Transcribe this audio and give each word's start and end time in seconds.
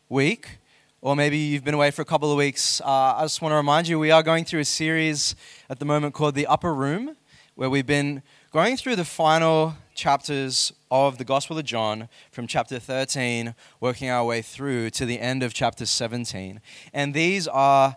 week, 0.09 0.61
or 1.03 1.15
maybe 1.15 1.37
you've 1.37 1.65
been 1.65 1.75
away 1.75 1.91
for 1.91 2.01
a 2.01 2.07
couple 2.07 2.33
of 2.33 2.39
weeks, 2.39 2.81
uh, 2.81 3.17
I 3.19 3.25
just 3.25 3.43
want 3.43 3.53
to 3.53 3.57
remind 3.57 3.89
you 3.89 3.99
we 3.99 4.11
are 4.11 4.23
going 4.23 4.47
through 4.47 4.61
a 4.61 4.65
series 4.65 5.37
at 5.69 5.81
the 5.81 5.85
moment 5.85 6.15
called 6.15 6.35
The 6.35 6.47
Upper 6.47 6.75
Room, 6.75 7.15
where 7.57 7.69
we've 7.69 7.85
been 7.85 8.23
going 8.53 8.79
through 8.79 8.97
the 8.97 9.05
final 9.05 9.75
chapters 9.95 10.73
of 10.91 11.19
the 11.19 11.25
Gospel 11.25 11.59
of 11.59 11.65
John 11.65 12.09
from 12.31 12.47
chapter 12.47 12.79
13, 12.79 13.55
working 13.81 14.11
our 14.11 14.25
way 14.25 14.43
through 14.43 14.91
to 14.91 15.07
the 15.07 15.21
end 15.21 15.43
of 15.43 15.55
chapter 15.55 15.87
17. 15.87 16.61
And 16.93 17.15
these 17.15 17.49
are 17.49 17.97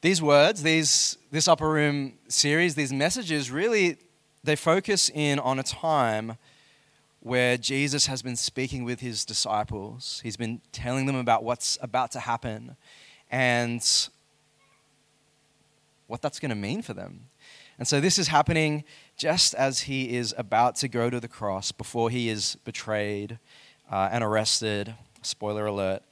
these 0.00 0.22
words, 0.22 0.62
these 0.62 1.18
this 1.30 1.48
upper 1.48 1.68
room 1.68 2.14
series, 2.28 2.74
these 2.74 2.92
messages 2.92 3.50
really 3.50 3.98
they 4.44 4.56
focus 4.56 5.10
in 5.12 5.38
on 5.38 5.58
a 5.58 5.62
time 5.62 6.36
where 7.20 7.56
Jesus 7.56 8.06
has 8.06 8.22
been 8.22 8.36
speaking 8.36 8.84
with 8.84 9.00
his 9.00 9.24
disciples. 9.24 10.20
He's 10.22 10.36
been 10.36 10.60
telling 10.72 11.06
them 11.06 11.16
about 11.16 11.44
what's 11.44 11.76
about 11.82 12.12
to 12.12 12.20
happen 12.20 12.76
and 13.30 13.82
what 16.06 16.22
that's 16.22 16.38
going 16.38 16.50
to 16.50 16.54
mean 16.56 16.80
for 16.82 16.94
them. 16.94 17.26
And 17.78 17.86
so 17.86 18.00
this 18.00 18.18
is 18.18 18.28
happening 18.28 18.84
just 19.18 19.52
as 19.54 19.80
he 19.80 20.16
is 20.16 20.32
about 20.38 20.76
to 20.76 20.88
go 20.88 21.10
to 21.10 21.18
the 21.18 21.28
cross 21.28 21.72
before 21.72 22.08
he 22.08 22.28
is 22.28 22.56
betrayed 22.64 23.38
uh, 23.90 24.08
and 24.12 24.22
arrested. 24.22 24.94
Spoiler 25.22 25.66
alert. 25.66 26.02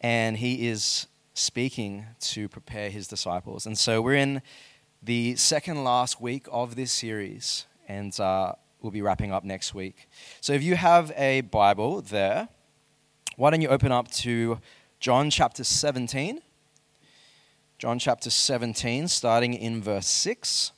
And 0.00 0.38
he 0.38 0.66
is 0.66 1.06
speaking 1.34 2.06
to 2.20 2.48
prepare 2.48 2.88
his 2.88 3.06
disciples. 3.06 3.66
And 3.66 3.78
so 3.78 4.00
we're 4.00 4.16
in 4.16 4.40
the 5.02 5.36
second 5.36 5.84
last 5.84 6.20
week 6.20 6.46
of 6.50 6.76
this 6.76 6.90
series, 6.90 7.66
and 7.86 8.18
uh, 8.18 8.54
we'll 8.80 8.90
be 8.90 9.02
wrapping 9.02 9.30
up 9.30 9.44
next 9.44 9.74
week. 9.74 10.08
So 10.40 10.54
if 10.54 10.62
you 10.62 10.76
have 10.76 11.12
a 11.16 11.42
Bible 11.42 12.00
there, 12.00 12.48
why 13.36 13.50
don't 13.50 13.60
you 13.60 13.68
open 13.68 13.92
up 13.92 14.10
to 14.12 14.60
John 14.98 15.28
chapter 15.28 15.62
17? 15.62 16.40
John 17.78 17.98
chapter 17.98 18.30
17, 18.30 19.08
starting 19.08 19.52
in 19.52 19.82
verse 19.82 20.06
6 20.06 20.72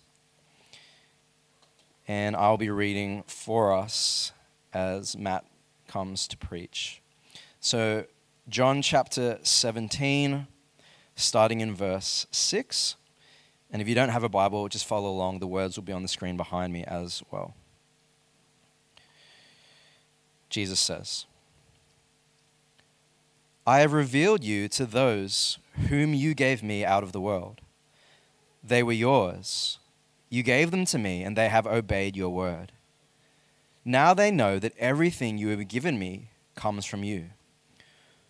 and 2.08 2.36
I'll 2.36 2.56
be 2.56 2.70
reading 2.70 3.24
for 3.26 3.72
us 3.72 4.32
as 4.72 5.16
Matt 5.16 5.44
comes 5.88 6.28
to 6.28 6.36
preach. 6.36 7.02
So, 7.60 8.04
John 8.48 8.80
chapter 8.82 9.38
17, 9.42 10.46
starting 11.16 11.60
in 11.60 11.74
verse 11.74 12.26
6. 12.30 12.96
And 13.72 13.82
if 13.82 13.88
you 13.88 13.94
don't 13.94 14.10
have 14.10 14.22
a 14.22 14.28
Bible, 14.28 14.68
just 14.68 14.86
follow 14.86 15.10
along. 15.10 15.40
The 15.40 15.46
words 15.48 15.76
will 15.76 15.82
be 15.82 15.92
on 15.92 16.02
the 16.02 16.08
screen 16.08 16.36
behind 16.36 16.72
me 16.72 16.84
as 16.84 17.22
well. 17.30 17.54
Jesus 20.48 20.78
says, 20.78 21.26
I 23.66 23.80
have 23.80 23.92
revealed 23.92 24.44
you 24.44 24.68
to 24.68 24.86
those 24.86 25.58
whom 25.88 26.14
you 26.14 26.34
gave 26.34 26.62
me 26.62 26.84
out 26.84 27.02
of 27.02 27.10
the 27.10 27.20
world. 27.20 27.60
They 28.62 28.82
were 28.82 28.92
yours 28.92 29.80
you 30.28 30.42
gave 30.42 30.70
them 30.70 30.84
to 30.86 30.98
me, 30.98 31.22
and 31.22 31.36
they 31.36 31.48
have 31.48 31.66
obeyed 31.66 32.16
your 32.16 32.30
word. 32.30 32.72
Now 33.84 34.14
they 34.14 34.30
know 34.30 34.58
that 34.58 34.76
everything 34.78 35.38
you 35.38 35.48
have 35.48 35.68
given 35.68 35.98
me 35.98 36.30
comes 36.56 36.84
from 36.84 37.04
you. 37.04 37.26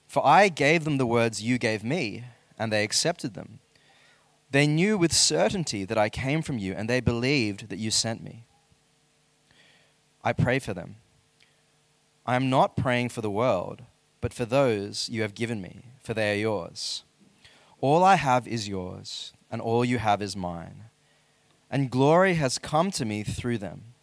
For 0.07 0.25
I 0.25 0.49
gave 0.49 0.85
them 0.85 0.99
the 0.99 1.07
words 1.07 1.43
you 1.43 1.59
gave 1.59 1.83
me, 1.83 2.25
and 2.59 2.71
they 2.71 2.85
accepted 2.85 3.35
them. 3.35 3.61
They 4.51 4.67
knew 4.67 4.99
with 4.99 5.13
certainty 5.13 5.85
that 5.85 5.99
I 5.99 6.09
came 6.09 6.43
from 6.43 6.59
you, 6.59 6.75
and 6.75 6.89
they 6.89 7.01
believed 7.01 7.69
that 7.71 7.79
you 7.79 7.91
sent 7.91 8.23
me. 8.23 8.45
I 10.23 10.33
pray 10.33 10.59
for 10.59 10.75
them. 10.75 10.97
I 12.27 12.37
am 12.37 12.51
not 12.51 12.77
praying 12.77 13.09
for 13.09 13.21
the 13.21 13.31
world, 13.31 13.83
but 14.21 14.35
for 14.35 14.45
those 14.45 15.09
you 15.09 15.23
have 15.23 15.35
given 15.35 15.63
me, 15.63 15.83
for 16.01 16.13
they 16.13 16.33
are 16.33 16.41
yours. 16.41 17.05
All 17.81 18.05
I 18.05 18.17
have 18.17 18.47
is 18.47 18.69
yours, 18.69 19.33
and 19.51 19.63
all 19.63 19.85
you 19.85 19.99
have 19.99 20.21
is 20.21 20.37
mine 20.37 20.85
and 21.71 21.91
glory 21.91 22.35
has 22.35 22.59
come 22.59 22.91
to 22.93 23.05
me 23.05 23.23
through 23.23 23.59
them. 23.59 23.95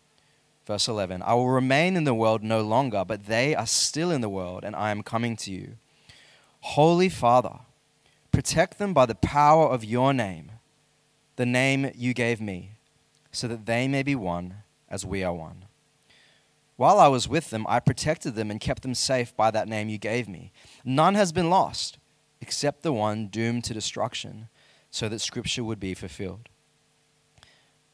Verse 0.66 0.88
11 0.88 1.22
I 1.22 1.34
will 1.34 1.50
remain 1.50 1.96
in 1.96 2.04
the 2.04 2.14
world 2.14 2.44
no 2.44 2.62
longer, 2.62 3.04
but 3.06 3.26
they 3.26 3.56
are 3.56 3.68
still 3.68 4.12
in 4.12 4.22
the 4.22 4.30
world, 4.30 4.64
and 4.64 4.76
I 4.76 4.92
am 4.92 5.04
coming 5.04 5.36
to 5.38 5.52
you. 5.52 5.74
Holy 6.62 7.10
Father, 7.10 7.60
protect 8.32 8.78
them 8.80 8.94
by 8.94 9.06
the 9.06 9.16
power 9.16 9.68
of 9.68 9.84
your 9.84 10.14
name, 10.14 10.52
the 11.36 11.46
name 11.46 11.92
you 11.96 12.14
gave 12.14 12.40
me, 12.40 12.72
so 13.32 13.48
that 13.48 13.66
they 13.66 13.88
may 13.88 14.04
be 14.04 14.16
one 14.16 14.56
as 14.90 15.06
we 15.06 15.24
are 15.24 15.34
one. 15.34 15.66
While 16.76 17.00
I 17.00 17.08
was 17.08 17.28
with 17.28 17.50
them, 17.50 17.66
I 17.68 17.80
protected 17.80 18.36
them 18.36 18.50
and 18.50 18.60
kept 18.60 18.82
them 18.82 18.96
safe 18.96 19.36
by 19.36 19.52
that 19.52 19.68
name 19.68 19.90
you 19.90 19.98
gave 19.98 20.28
me. 20.28 20.52
None 20.84 21.16
has 21.16 21.32
been 21.32 21.50
lost 21.50 21.98
except 22.42 22.84
the 22.84 22.92
one 22.94 23.28
doomed 23.28 23.64
to 23.64 23.74
destruction, 23.74 24.50
so 24.92 25.08
that 25.08 25.20
Scripture 25.20 25.64
would 25.64 25.80
be 25.80 25.94
fulfilled. 25.94 26.50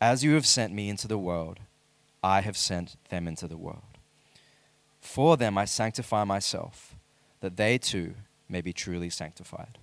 As 0.00 0.22
you 0.22 0.34
have 0.34 0.46
sent 0.46 0.74
me 0.74 0.90
into 0.90 1.08
the 1.08 1.18
world, 1.18 1.60
I 2.22 2.42
have 2.42 2.56
sent 2.56 2.96
them 3.08 3.26
into 3.26 3.48
the 3.48 3.56
world. 3.56 3.98
For 5.00 5.36
them 5.36 5.56
I 5.56 5.64
sanctify 5.64 6.24
myself, 6.24 6.96
that 7.40 7.56
they 7.56 7.78
too 7.78 8.14
may 8.48 8.60
be 8.60 8.72
truly 8.72 9.08
sanctified. 9.08 9.78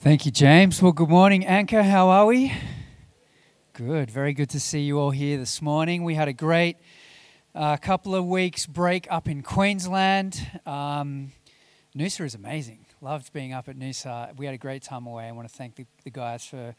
Thank 0.00 0.24
you, 0.24 0.30
James. 0.30 0.80
Well, 0.80 0.92
good 0.92 1.08
morning, 1.08 1.44
Anchor. 1.44 1.82
How 1.82 2.08
are 2.08 2.26
we? 2.26 2.52
Good. 3.72 4.12
Very 4.12 4.32
good 4.32 4.50
to 4.50 4.60
see 4.60 4.82
you 4.82 5.00
all 5.00 5.10
here 5.10 5.38
this 5.38 5.60
morning. 5.60 6.04
We 6.04 6.14
had 6.14 6.28
a 6.28 6.32
great 6.32 6.76
uh, 7.52 7.78
couple 7.78 8.14
of 8.14 8.24
weeks 8.24 8.64
break 8.64 9.08
up 9.10 9.28
in 9.28 9.42
Queensland. 9.42 10.60
Um, 10.64 11.32
Noosa 11.96 12.24
is 12.24 12.36
amazing 12.36 12.84
loved 13.00 13.32
being 13.32 13.52
up 13.52 13.68
at 13.68 13.76
Noosa. 13.76 14.36
We 14.36 14.46
had 14.46 14.54
a 14.54 14.58
great 14.58 14.82
time 14.82 15.06
away. 15.06 15.24
I 15.24 15.32
want 15.32 15.48
to 15.48 15.54
thank 15.54 15.76
the, 15.76 15.86
the 16.04 16.10
guys 16.10 16.44
for 16.44 16.74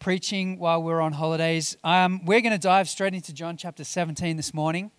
preaching 0.00 0.58
while 0.58 0.82
we 0.82 0.92
are 0.92 1.00
on 1.00 1.12
holidays. 1.12 1.76
Um, 1.84 2.24
we're 2.24 2.40
going 2.40 2.52
to 2.52 2.58
dive 2.58 2.88
straight 2.88 3.14
into 3.14 3.32
John 3.32 3.56
chapter 3.56 3.84
17 3.84 4.36
this 4.36 4.52
morning. 4.52 4.90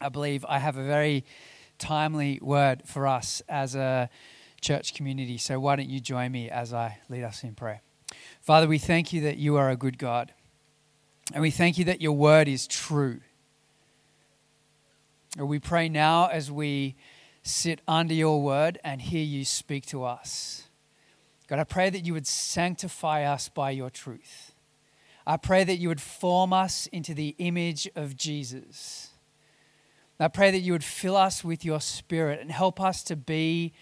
I 0.00 0.08
believe 0.08 0.44
I 0.48 0.58
have 0.58 0.76
a 0.76 0.84
very 0.84 1.24
timely 1.78 2.38
word 2.42 2.82
for 2.86 3.06
us 3.06 3.42
as 3.48 3.74
a 3.74 4.08
church 4.60 4.94
community. 4.94 5.36
So 5.36 5.60
why 5.60 5.76
don't 5.76 5.90
you 5.90 6.00
join 6.00 6.32
me 6.32 6.48
as 6.48 6.72
I 6.72 6.98
lead 7.08 7.24
us 7.24 7.44
in 7.44 7.54
prayer? 7.54 7.82
Father, 8.40 8.66
we 8.66 8.78
thank 8.78 9.12
you 9.12 9.20
that 9.22 9.36
you 9.36 9.56
are 9.56 9.68
a 9.68 9.76
good 9.76 9.98
God. 9.98 10.32
And 11.32 11.42
we 11.42 11.50
thank 11.50 11.78
you 11.78 11.84
that 11.84 12.00
your 12.00 12.12
word 12.12 12.48
is 12.48 12.66
true. 12.66 13.20
And 15.36 15.46
we 15.46 15.58
pray 15.58 15.88
now 15.88 16.26
as 16.26 16.50
we 16.50 16.96
sit 17.42 17.80
under 17.88 18.14
your 18.14 18.42
word 18.42 18.78
and 18.84 19.00
hear 19.00 19.24
you 19.24 19.44
speak 19.44 19.86
to 19.86 20.04
us. 20.04 20.64
God, 21.48 21.58
I 21.58 21.64
pray 21.64 21.90
that 21.90 22.06
you 22.06 22.12
would 22.12 22.26
sanctify 22.26 23.24
us 23.24 23.48
by 23.48 23.70
your 23.70 23.90
truth. 23.90 24.52
I 25.26 25.36
pray 25.36 25.64
that 25.64 25.76
you 25.76 25.88
would 25.88 26.00
form 26.00 26.52
us 26.52 26.86
into 26.88 27.14
the 27.14 27.34
image 27.38 27.88
of 27.96 28.16
Jesus. 28.16 29.10
I 30.18 30.28
pray 30.28 30.50
that 30.50 30.58
you 30.58 30.72
would 30.72 30.84
fill 30.84 31.16
us 31.16 31.42
with 31.42 31.64
your 31.64 31.80
spirit 31.80 32.40
and 32.40 32.50
help 32.50 32.80
us 32.80 33.02
to 33.04 33.16
be 33.16 33.72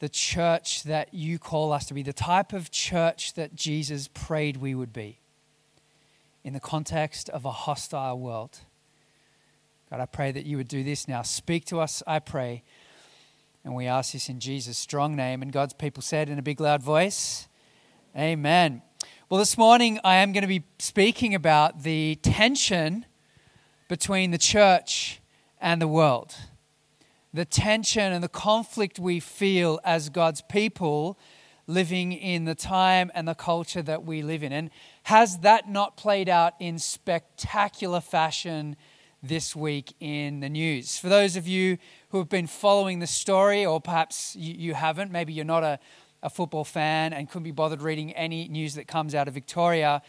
the 0.00 0.08
church 0.08 0.82
that 0.82 1.14
you 1.14 1.38
call 1.38 1.72
us 1.72 1.86
to 1.86 1.94
be, 1.94 2.02
the 2.02 2.12
type 2.12 2.52
of 2.52 2.70
church 2.70 3.34
that 3.34 3.54
Jesus 3.54 4.08
prayed 4.12 4.56
we 4.58 4.74
would 4.74 4.92
be 4.92 5.20
in 6.44 6.52
the 6.52 6.60
context 6.60 7.28
of 7.30 7.44
a 7.44 7.50
hostile 7.50 8.18
world. 8.18 8.58
God, 9.90 10.00
I 10.00 10.06
pray 10.06 10.32
that 10.32 10.44
you 10.44 10.56
would 10.56 10.68
do 10.68 10.82
this 10.82 11.06
now. 11.06 11.22
Speak 11.22 11.64
to 11.66 11.80
us, 11.80 12.02
I 12.06 12.18
pray. 12.18 12.62
And 13.66 13.74
we 13.74 13.88
ask 13.88 14.12
this 14.12 14.28
in 14.28 14.38
Jesus' 14.38 14.78
strong 14.78 15.16
name. 15.16 15.42
And 15.42 15.50
God's 15.50 15.74
people 15.74 16.00
said 16.00 16.28
in 16.28 16.38
a 16.38 16.42
big 16.42 16.60
loud 16.60 16.84
voice, 16.84 17.48
Amen. 18.16 18.80
Well, 19.28 19.40
this 19.40 19.58
morning 19.58 19.98
I 20.04 20.14
am 20.18 20.30
going 20.30 20.42
to 20.42 20.46
be 20.46 20.62
speaking 20.78 21.34
about 21.34 21.82
the 21.82 22.14
tension 22.22 23.06
between 23.88 24.30
the 24.30 24.38
church 24.38 25.20
and 25.60 25.82
the 25.82 25.88
world. 25.88 26.36
The 27.34 27.44
tension 27.44 28.12
and 28.12 28.22
the 28.22 28.28
conflict 28.28 29.00
we 29.00 29.18
feel 29.18 29.80
as 29.82 30.10
God's 30.10 30.42
people 30.42 31.18
living 31.66 32.12
in 32.12 32.44
the 32.44 32.54
time 32.54 33.10
and 33.16 33.26
the 33.26 33.34
culture 33.34 33.82
that 33.82 34.04
we 34.04 34.22
live 34.22 34.44
in. 34.44 34.52
And 34.52 34.70
has 35.02 35.38
that 35.38 35.68
not 35.68 35.96
played 35.96 36.28
out 36.28 36.54
in 36.60 36.78
spectacular 36.78 38.00
fashion 38.00 38.76
this 39.26 39.54
week 39.54 39.94
in 40.00 40.40
the 40.40 40.48
news? 40.48 40.98
For 40.98 41.08
those 41.08 41.36
of 41.36 41.46
you 41.46 41.78
who 42.10 42.18
have 42.18 42.28
been 42.28 42.46
following 42.46 42.98
the 42.98 43.06
story, 43.06 43.66
or 43.66 43.80
perhaps 43.80 44.34
you, 44.36 44.54
you 44.54 44.74
haven't, 44.74 45.10
maybe 45.10 45.32
you're 45.32 45.44
not 45.44 45.62
a, 45.62 45.78
a 46.22 46.30
football 46.30 46.64
fan 46.64 47.12
and 47.12 47.28
couldn't 47.28 47.44
be 47.44 47.50
bothered 47.50 47.82
reading 47.82 48.12
any 48.12 48.48
news 48.48 48.74
that 48.74 48.86
comes 48.86 49.14
out 49.14 49.28
of 49.28 49.34
Victoria. 49.34 50.02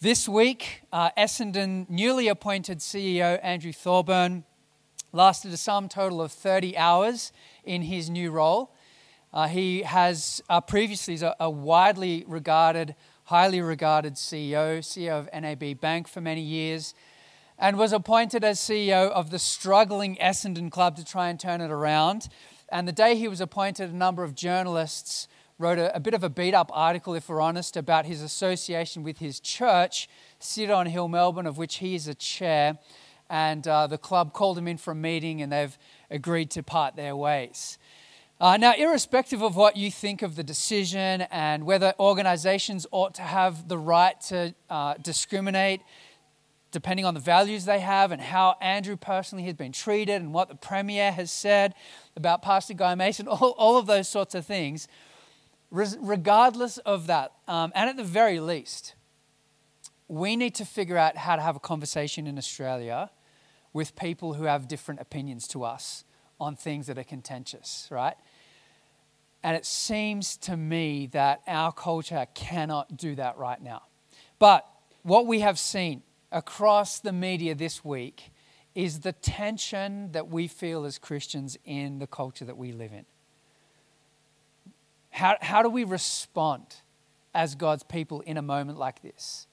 This 0.00 0.28
week, 0.28 0.82
uh, 0.92 1.10
Essendon 1.18 1.88
newly 1.90 2.28
appointed 2.28 2.78
CEO 2.78 3.38
Andrew 3.42 3.72
Thorburn 3.72 4.44
lasted 5.12 5.52
a 5.52 5.56
sum 5.56 5.88
total 5.88 6.22
of 6.22 6.32
30 6.32 6.76
hours 6.76 7.32
in 7.64 7.82
his 7.82 8.08
new 8.08 8.30
role. 8.30 8.74
Uh, 9.32 9.46
he 9.46 9.82
has 9.82 10.42
uh, 10.48 10.60
previously 10.60 11.14
is 11.14 11.22
a, 11.22 11.36
a, 11.38 11.48
widely 11.48 12.24
regarded, 12.26 12.96
highly 13.24 13.60
regarded 13.60 14.14
CEO, 14.14 14.78
CEO 14.78 15.12
of 15.12 15.28
NAB 15.32 15.80
Bank 15.80 16.08
for 16.08 16.20
many 16.20 16.40
years, 16.40 16.94
and 17.60 17.76
was 17.76 17.92
appointed 17.92 18.42
as 18.42 18.58
CEO 18.58 19.10
of 19.10 19.30
the 19.30 19.38
struggling 19.38 20.16
Essendon 20.16 20.70
club 20.70 20.96
to 20.96 21.04
try 21.04 21.28
and 21.28 21.38
turn 21.38 21.60
it 21.60 21.70
around. 21.70 22.28
And 22.70 22.88
the 22.88 22.92
day 22.92 23.16
he 23.16 23.28
was 23.28 23.40
appointed, 23.40 23.90
a 23.90 23.96
number 23.96 24.24
of 24.24 24.34
journalists 24.34 25.28
wrote 25.58 25.78
a, 25.78 25.94
a 25.94 26.00
bit 26.00 26.14
of 26.14 26.24
a 26.24 26.30
beat 26.30 26.54
up 26.54 26.70
article, 26.72 27.14
if 27.14 27.28
we're 27.28 27.40
honest, 27.40 27.76
about 27.76 28.06
his 28.06 28.22
association 28.22 29.02
with 29.02 29.18
his 29.18 29.38
church, 29.40 30.08
City 30.38 30.72
on 30.72 30.86
a 30.86 30.90
Hill 30.90 31.08
Melbourne, 31.08 31.46
of 31.46 31.58
which 31.58 31.76
he 31.76 31.94
is 31.94 32.08
a 32.08 32.14
chair. 32.14 32.78
And 33.28 33.68
uh, 33.68 33.86
the 33.86 33.98
club 33.98 34.32
called 34.32 34.56
him 34.56 34.66
in 34.66 34.78
for 34.78 34.92
a 34.92 34.96
meeting, 34.96 35.42
and 35.42 35.52
they've 35.52 35.76
agreed 36.10 36.50
to 36.52 36.62
part 36.62 36.96
their 36.96 37.14
ways. 37.14 37.78
Uh, 38.40 38.56
now, 38.56 38.72
irrespective 38.72 39.42
of 39.42 39.54
what 39.54 39.76
you 39.76 39.90
think 39.90 40.22
of 40.22 40.34
the 40.34 40.42
decision 40.42 41.20
and 41.30 41.66
whether 41.66 41.92
organizations 42.00 42.86
ought 42.90 43.14
to 43.16 43.22
have 43.22 43.68
the 43.68 43.76
right 43.76 44.18
to 44.22 44.54
uh, 44.70 44.94
discriminate, 45.02 45.82
depending 46.70 47.04
on 47.04 47.14
the 47.14 47.20
values 47.20 47.64
they 47.64 47.80
have 47.80 48.12
and 48.12 48.22
how 48.22 48.56
Andrew 48.60 48.96
personally 48.96 49.44
has 49.44 49.54
been 49.54 49.72
treated 49.72 50.20
and 50.20 50.32
what 50.32 50.48
the 50.48 50.54
Premier 50.54 51.10
has 51.12 51.30
said 51.30 51.74
about 52.16 52.42
Pastor 52.42 52.74
Guy 52.74 52.94
Mason, 52.94 53.26
all, 53.28 53.54
all 53.58 53.78
of 53.78 53.86
those 53.86 54.08
sorts 54.08 54.34
of 54.34 54.46
things, 54.46 54.88
regardless 55.70 56.78
of 56.78 57.06
that, 57.06 57.32
um, 57.48 57.72
and 57.74 57.88
at 57.88 57.96
the 57.96 58.04
very 58.04 58.40
least, 58.40 58.94
we 60.08 60.34
need 60.34 60.54
to 60.56 60.64
figure 60.64 60.96
out 60.96 61.16
how 61.16 61.36
to 61.36 61.42
have 61.42 61.56
a 61.56 61.60
conversation 61.60 62.26
in 62.26 62.36
Australia 62.36 63.10
with 63.72 63.94
people 63.94 64.34
who 64.34 64.44
have 64.44 64.66
different 64.66 65.00
opinions 65.00 65.46
to 65.46 65.62
us 65.62 66.04
on 66.40 66.56
things 66.56 66.86
that 66.88 66.98
are 66.98 67.04
contentious, 67.04 67.86
right? 67.90 68.16
And 69.42 69.56
it 69.56 69.64
seems 69.64 70.36
to 70.38 70.56
me 70.56 71.06
that 71.12 71.42
our 71.46 71.72
culture 71.72 72.26
cannot 72.34 72.96
do 72.96 73.14
that 73.14 73.38
right 73.38 73.62
now. 73.62 73.82
But 74.38 74.66
what 75.02 75.26
we 75.26 75.40
have 75.40 75.58
seen 75.58 76.02
across 76.32 77.00
the 77.00 77.12
media 77.12 77.54
this 77.54 77.84
week 77.84 78.30
is 78.74 79.00
the 79.00 79.12
tension 79.12 80.12
that 80.12 80.28
we 80.28 80.46
feel 80.46 80.84
as 80.84 80.98
Christians 80.98 81.58
in 81.64 81.98
the 81.98 82.06
culture 82.06 82.44
that 82.44 82.56
we 82.56 82.72
live 82.72 82.92
in. 82.92 83.04
How, 85.10 85.36
how 85.40 85.62
do 85.62 85.68
we 85.68 85.84
respond 85.84 86.76
as 87.34 87.54
God's 87.54 87.82
people 87.82 88.20
in 88.20 88.36
a 88.36 88.42
moment 88.42 88.78
like 88.78 89.02
this? 89.02 89.46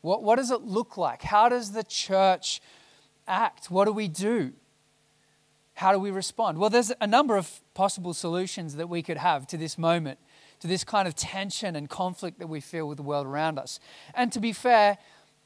What, 0.00 0.22
what 0.22 0.36
does 0.36 0.50
it 0.50 0.62
look 0.62 0.96
like? 0.96 1.22
How 1.22 1.48
does 1.48 1.72
the 1.72 1.84
church 1.84 2.60
act? 3.26 3.70
What 3.70 3.84
do 3.84 3.92
we 3.92 4.08
do? 4.08 4.52
How 5.74 5.92
do 5.92 5.98
we 6.00 6.10
respond? 6.10 6.58
Well, 6.58 6.70
there's 6.70 6.92
a 7.00 7.06
number 7.06 7.36
of 7.36 7.60
possible 7.74 8.12
solutions 8.12 8.74
that 8.76 8.88
we 8.88 9.02
could 9.02 9.16
have 9.16 9.46
to 9.48 9.56
this 9.56 9.78
moment, 9.78 10.18
to 10.58 10.66
this 10.66 10.82
kind 10.82 11.06
of 11.06 11.14
tension 11.14 11.76
and 11.76 11.88
conflict 11.88 12.40
that 12.40 12.48
we 12.48 12.60
feel 12.60 12.88
with 12.88 12.96
the 12.96 13.04
world 13.04 13.26
around 13.26 13.58
us. 13.60 13.78
And 14.14 14.32
to 14.32 14.40
be 14.40 14.52
fair, 14.52 14.98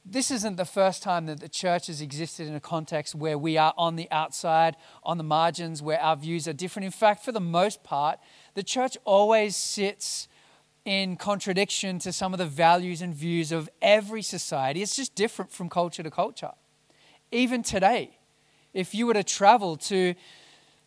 this 0.04 0.30
isn't 0.30 0.56
the 0.56 0.64
first 0.64 1.02
time 1.02 1.26
that 1.26 1.40
the 1.40 1.48
church 1.48 1.86
has 1.86 2.00
existed 2.00 2.48
in 2.48 2.54
a 2.54 2.60
context 2.60 3.14
where 3.14 3.38
we 3.38 3.56
are 3.56 3.72
on 3.76 3.96
the 3.96 4.08
outside, 4.10 4.76
on 5.04 5.16
the 5.16 5.24
margins, 5.24 5.80
where 5.80 6.00
our 6.00 6.16
views 6.16 6.48
are 6.48 6.52
different. 6.52 6.84
In 6.84 6.90
fact, 6.90 7.24
for 7.24 7.30
the 7.30 7.40
most 7.40 7.84
part, 7.84 8.18
the 8.54 8.64
church 8.64 8.96
always 9.04 9.54
sits 9.54 10.28
in 10.84 11.16
contradiction 11.16 12.00
to 12.00 12.12
some 12.12 12.32
of 12.32 12.38
the 12.38 12.46
values 12.46 13.00
and 13.00 13.14
views 13.14 13.52
of 13.52 13.70
every 13.80 14.22
society. 14.22 14.82
It's 14.82 14.96
just 14.96 15.14
different 15.14 15.52
from 15.52 15.68
culture 15.68 16.02
to 16.02 16.10
culture. 16.10 16.50
Even 17.30 17.62
today, 17.62 18.18
if 18.74 18.94
you 18.94 19.06
were 19.06 19.14
to 19.14 19.22
travel 19.22 19.76
to 19.76 20.14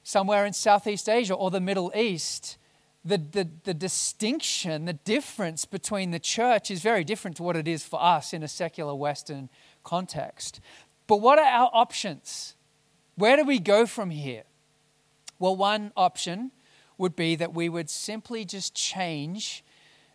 somewhere 0.04 0.46
in 0.46 0.52
Southeast 0.52 1.08
Asia 1.08 1.34
or 1.34 1.50
the 1.50 1.62
Middle 1.62 1.92
East, 1.96 2.58
the, 3.06 3.20
the, 3.20 3.48
the 3.64 3.74
distinction, 3.74 4.86
the 4.86 4.94
difference 4.94 5.64
between 5.66 6.10
the 6.10 6.20
church 6.20 6.72
is 6.72 6.82
very 6.82 7.04
different 7.04 7.38
to 7.38 7.44
what 7.44 7.56
it 7.56 7.68
is 7.68 7.84
for 7.84 8.02
us 8.02 8.34
in 8.34 8.42
a 8.42 8.48
secular 8.48 8.96
Western 8.96 9.50
context. 9.84 10.60
But 11.06 11.18
what 11.18 11.38
are 11.38 11.46
our 11.46 11.70
options? 11.72 12.56
Where 13.16 13.38
do 13.38 13.44
we 13.44 13.60
go 13.60 13.86
from 13.86 14.10
here? 14.10 14.44
Well, 15.38 15.56
one 15.56 15.92
option 15.96 16.52
would 16.98 17.16
be 17.16 17.36
that 17.36 17.54
we 17.54 17.70
would 17.70 17.92
simply 17.92 18.44
just 18.44 18.74
change 18.74 19.64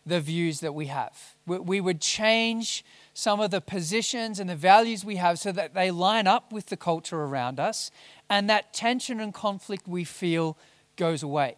the 0.05 0.19
views 0.19 0.59
that 0.59 0.73
we 0.73 0.87
have. 0.87 1.35
We 1.45 1.79
would 1.79 2.01
change 2.01 2.83
some 3.13 3.39
of 3.39 3.51
the 3.51 3.61
positions 3.61 4.39
and 4.39 4.49
the 4.49 4.55
values 4.55 5.05
we 5.05 5.17
have 5.17 5.37
so 5.39 5.51
that 5.51 5.75
they 5.75 5.91
line 5.91 6.27
up 6.27 6.51
with 6.51 6.65
the 6.67 6.77
culture 6.77 7.21
around 7.21 7.59
us, 7.59 7.91
and 8.29 8.49
that 8.49 8.73
tension 8.73 9.19
and 9.19 9.33
conflict 9.33 9.87
we 9.87 10.03
feel 10.03 10.57
goes 10.95 11.21
away. 11.21 11.55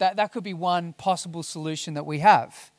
That, 0.00 0.16
that 0.16 0.32
could 0.32 0.44
be 0.44 0.54
one 0.54 0.92
possible 0.94 1.42
solution 1.42 1.94
that 1.94 2.04
we 2.04 2.18
have. 2.18 2.72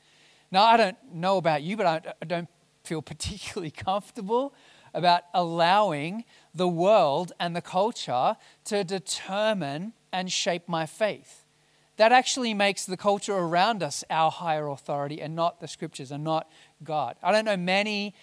Now, 0.51 0.63
I 0.63 0.75
don't 0.75 0.97
know 1.13 1.38
about 1.38 1.63
you, 1.63 1.77
but 1.77 1.85
I, 1.85 2.01
I 2.21 2.25
don't 2.25 2.50
feel 2.83 3.01
particularly 3.13 3.71
comfortable 3.71 4.53
about 4.94 5.23
allowing 5.33 6.25
the 6.53 6.68
world 6.68 7.31
and 7.39 7.56
the 7.56 7.62
culture 7.62 8.35
to 8.65 8.83
determine 8.83 9.94
and 10.12 10.29
shape 10.29 10.68
my 10.68 10.85
faith 10.85 11.45
that 11.97 12.12
actually 12.12 12.53
makes 12.56 12.85
the 12.85 12.97
culture 12.97 13.35
around 13.35 13.83
us 13.83 14.03
our 14.09 14.31
higher 14.31 14.68
authority 14.68 15.21
and 15.21 15.35
not 15.35 15.59
the 15.59 15.68
scriptures 15.68 16.12
and 16.12 16.23
not 16.23 16.50
God. 16.83 17.15
I 17.21 17.31
don't 17.31 17.45
know 17.45 17.56
many 17.56 18.15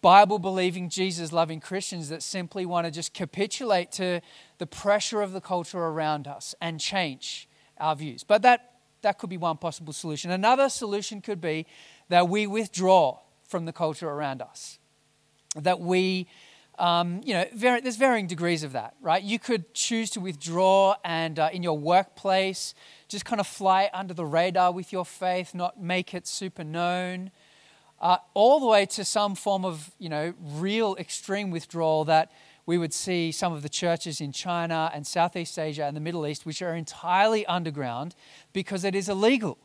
Bible 0.00 0.38
believing, 0.38 0.88
Jesus 0.88 1.32
loving 1.32 1.58
Christians 1.58 2.08
that 2.10 2.22
simply 2.22 2.64
want 2.64 2.86
to 2.86 2.92
just 2.92 3.12
capitulate 3.14 3.90
to 3.92 4.20
the 4.58 4.66
pressure 4.66 5.22
of 5.22 5.32
the 5.32 5.40
culture 5.40 5.80
around 5.80 6.28
us 6.28 6.54
and 6.60 6.78
change 6.78 7.48
our 7.78 7.96
views. 7.96 8.24
But 8.24 8.42
that, 8.42 8.72
that 9.02 9.18
could 9.18 9.30
be 9.30 9.36
one 9.36 9.56
possible 9.56 9.92
solution. 9.92 10.30
Another 10.30 10.68
solution 10.68 11.20
could 11.20 11.40
be 11.40 11.66
that 12.08 12.28
we 12.28 12.46
withdraw 12.46 13.18
from 13.48 13.64
the 13.64 13.72
culture 13.72 14.08
around 14.08 14.42
us, 14.42 14.78
that 15.54 15.80
we 15.80 16.26
um, 16.78 17.22
you 17.24 17.32
know, 17.32 17.46
there's 17.54 17.96
varying 17.96 18.26
degrees 18.26 18.62
of 18.62 18.72
that, 18.72 18.94
right? 19.00 19.22
You 19.22 19.38
could 19.38 19.72
choose 19.72 20.10
to 20.10 20.20
withdraw 20.20 20.96
and 21.04 21.38
uh, 21.38 21.48
in 21.52 21.62
your 21.62 21.78
workplace, 21.78 22.74
just 23.08 23.24
kind 23.24 23.40
of 23.40 23.46
fly 23.46 23.88
under 23.94 24.12
the 24.12 24.26
radar 24.26 24.72
with 24.72 24.92
your 24.92 25.06
faith, 25.06 25.54
not 25.54 25.80
make 25.80 26.12
it 26.12 26.26
super 26.26 26.64
known, 26.64 27.30
uh, 28.00 28.18
all 28.34 28.60
the 28.60 28.66
way 28.66 28.84
to 28.84 29.04
some 29.04 29.34
form 29.34 29.64
of, 29.64 29.90
you 29.98 30.10
know, 30.10 30.34
real 30.38 30.96
extreme 30.96 31.50
withdrawal 31.50 32.04
that 32.04 32.30
we 32.66 32.76
would 32.76 32.92
see 32.92 33.30
some 33.30 33.52
of 33.52 33.62
the 33.62 33.68
churches 33.68 34.20
in 34.20 34.32
China 34.32 34.90
and 34.92 35.06
Southeast 35.06 35.56
Asia 35.58 35.84
and 35.84 35.96
the 35.96 36.00
Middle 36.00 36.26
East, 36.26 36.44
which 36.44 36.60
are 36.60 36.74
entirely 36.74 37.46
underground 37.46 38.16
because 38.52 38.82
it 38.84 38.94
is 38.94 39.08
illegal 39.08 39.56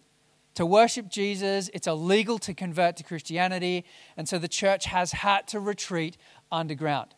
to 0.53 0.65
worship 0.65 1.10
Jesus. 1.10 1.70
It's 1.74 1.88
illegal 1.88 2.38
to 2.39 2.53
convert 2.53 2.98
to 2.98 3.03
Christianity. 3.03 3.86
And 4.15 4.29
so 4.29 4.38
the 4.38 4.48
church 4.48 4.86
has 4.86 5.13
had 5.13 5.48
to 5.48 5.60
retreat 5.60 6.15
underground. 6.51 7.15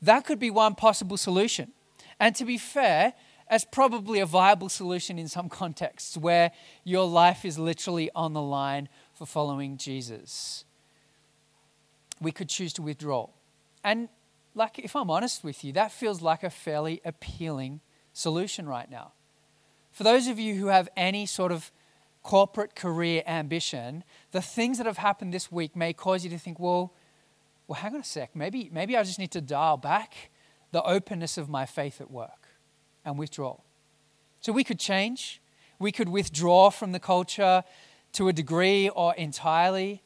That 0.00 0.24
could 0.24 0.38
be 0.38 0.50
one 0.50 0.74
possible 0.74 1.18
solution. 1.18 1.72
And 2.18 2.34
to 2.36 2.46
be 2.46 2.56
fair, 2.56 3.12
as 3.48 3.66
probably 3.66 4.18
a 4.18 4.26
viable 4.26 4.70
solution 4.70 5.18
in 5.18 5.28
some 5.28 5.48
contexts 5.60 6.16
where 6.16 6.52
your 6.84 7.06
life 7.06 7.44
is 7.44 7.58
literally 7.58 8.10
on 8.14 8.32
the 8.32 8.40
line 8.40 8.88
for 9.12 9.26
following 9.26 9.76
Jesus. 9.76 10.64
We 12.18 12.32
could 12.32 12.48
choose 12.48 12.72
to 12.74 12.82
withdraw. 12.82 13.28
And 13.84 14.08
like 14.54 14.78
if 14.78 14.94
I'm 14.94 15.10
honest 15.10 15.44
with 15.44 15.64
you, 15.64 15.72
that 15.72 15.92
feels 15.92 16.22
like 16.22 16.42
a 16.42 16.50
fairly 16.50 17.00
appealing 17.04 17.80
solution 18.12 18.68
right 18.68 18.90
now. 18.90 19.12
For 19.90 20.04
those 20.04 20.26
of 20.26 20.38
you 20.38 20.54
who 20.54 20.66
have 20.66 20.88
any 20.96 21.26
sort 21.26 21.52
of 21.52 21.70
corporate 22.22 22.74
career 22.74 23.22
ambition, 23.26 24.04
the 24.30 24.40
things 24.40 24.78
that 24.78 24.86
have 24.86 24.98
happened 24.98 25.34
this 25.34 25.50
week 25.50 25.76
may 25.76 25.92
cause 25.92 26.24
you 26.24 26.30
to 26.30 26.38
think, 26.38 26.58
well, 26.58 26.94
well, 27.66 27.80
hang 27.80 27.94
on 27.94 28.00
a 28.00 28.04
sec, 28.04 28.34
maybe, 28.34 28.70
maybe 28.72 28.96
I 28.96 29.02
just 29.02 29.18
need 29.18 29.30
to 29.32 29.40
dial 29.40 29.76
back 29.76 30.30
the 30.72 30.82
openness 30.82 31.38
of 31.38 31.48
my 31.48 31.66
faith 31.66 32.00
at 32.00 32.10
work 32.10 32.48
and 33.04 33.18
withdraw. 33.18 33.58
So 34.40 34.52
we 34.52 34.64
could 34.64 34.78
change. 34.78 35.40
We 35.78 35.92
could 35.92 36.08
withdraw 36.08 36.70
from 36.70 36.92
the 36.92 37.00
culture 37.00 37.64
to 38.12 38.28
a 38.28 38.32
degree 38.32 38.88
or 38.88 39.14
entirely. 39.14 40.02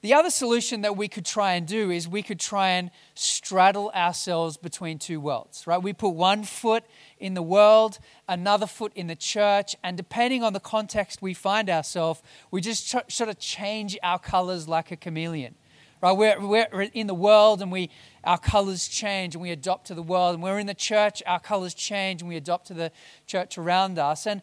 The 0.00 0.14
other 0.14 0.30
solution 0.30 0.82
that 0.82 0.96
we 0.96 1.08
could 1.08 1.26
try 1.26 1.54
and 1.54 1.66
do 1.66 1.90
is 1.90 2.06
we 2.06 2.22
could 2.22 2.38
try 2.38 2.70
and 2.70 2.92
straddle 3.14 3.90
ourselves 3.90 4.56
between 4.56 5.00
two 5.00 5.18
worlds, 5.18 5.66
right? 5.66 5.82
We 5.82 5.92
put 5.92 6.10
one 6.10 6.44
foot 6.44 6.84
in 7.18 7.34
the 7.34 7.42
world, 7.42 7.98
another 8.28 8.68
foot 8.68 8.92
in 8.94 9.08
the 9.08 9.16
church, 9.16 9.74
and 9.82 9.96
depending 9.96 10.44
on 10.44 10.52
the 10.52 10.60
context 10.60 11.20
we 11.20 11.34
find 11.34 11.68
ourselves, 11.68 12.22
we 12.52 12.60
just 12.60 12.88
sort 12.88 13.28
of 13.28 13.40
change 13.40 13.98
our 14.04 14.20
colors 14.20 14.68
like 14.68 14.92
a 14.92 14.96
chameleon, 14.96 15.56
right? 16.00 16.12
We're, 16.12 16.46
we're 16.46 16.82
in 16.94 17.08
the 17.08 17.14
world 17.14 17.60
and 17.60 17.72
we, 17.72 17.90
our 18.22 18.38
colors 18.38 18.86
change 18.86 19.34
and 19.34 19.42
we 19.42 19.50
adopt 19.50 19.88
to 19.88 19.94
the 19.94 20.02
world, 20.02 20.34
and 20.34 20.44
we're 20.44 20.60
in 20.60 20.68
the 20.68 20.74
church, 20.74 21.24
our 21.26 21.40
colors 21.40 21.74
change 21.74 22.22
and 22.22 22.28
we 22.28 22.36
adopt 22.36 22.68
to 22.68 22.74
the 22.74 22.92
church 23.26 23.58
around 23.58 23.98
us. 23.98 24.28
And 24.28 24.42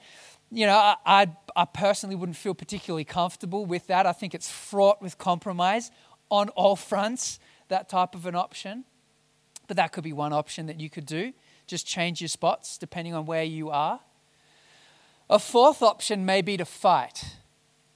you 0.52 0.66
know, 0.66 0.76
I, 0.76 0.96
I, 1.06 1.28
I 1.56 1.66
personally 1.66 2.16
wouldn't 2.16 2.38
feel 2.38 2.54
particularly 2.54 3.04
comfortable 3.04 3.66
with 3.66 3.88
that. 3.88 4.06
I 4.06 4.12
think 4.12 4.34
it's 4.34 4.50
fraught 4.50 5.02
with 5.02 5.18
compromise 5.18 5.92
on 6.30 6.50
all 6.50 6.76
fronts, 6.76 7.40
that 7.68 7.90
type 7.90 8.16
of 8.16 8.26
an 8.26 8.36
option. 8.36 8.86
But 9.68 9.78
that 9.78 9.92
could 9.92 10.04
be 10.04 10.14
one 10.14 10.34
option 10.34 10.68
that 10.68 10.80
you 10.80 10.90
could 10.90 11.06
do. 11.06 11.34
Just 11.68 11.88
change 11.88 12.22
your 12.22 12.28
spots 12.28 12.78
depending 12.78 13.14
on 13.14 13.26
where 13.26 13.44
you 13.44 13.70
are. 13.70 14.00
A 15.30 15.40
fourth 15.40 15.82
option 15.82 16.24
may 16.24 16.44
be 16.44 16.56
to 16.58 16.66
fight, 16.66 17.38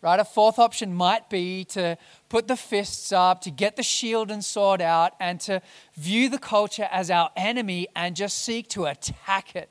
right? 0.01 0.19
A 0.19 0.25
fourth 0.25 0.57
option 0.57 0.95
might 0.95 1.29
be 1.29 1.63
to 1.65 1.95
put 2.27 2.47
the 2.47 2.55
fists 2.55 3.11
up, 3.11 3.41
to 3.41 3.51
get 3.51 3.75
the 3.75 3.83
shield 3.83 4.31
and 4.31 4.43
sword 4.43 4.81
out, 4.81 5.13
and 5.19 5.39
to 5.41 5.61
view 5.95 6.27
the 6.29 6.39
culture 6.39 6.89
as 6.91 7.11
our 7.11 7.29
enemy 7.35 7.87
and 7.95 8.15
just 8.15 8.39
seek 8.39 8.67
to 8.69 8.85
attack 8.85 9.55
it 9.55 9.69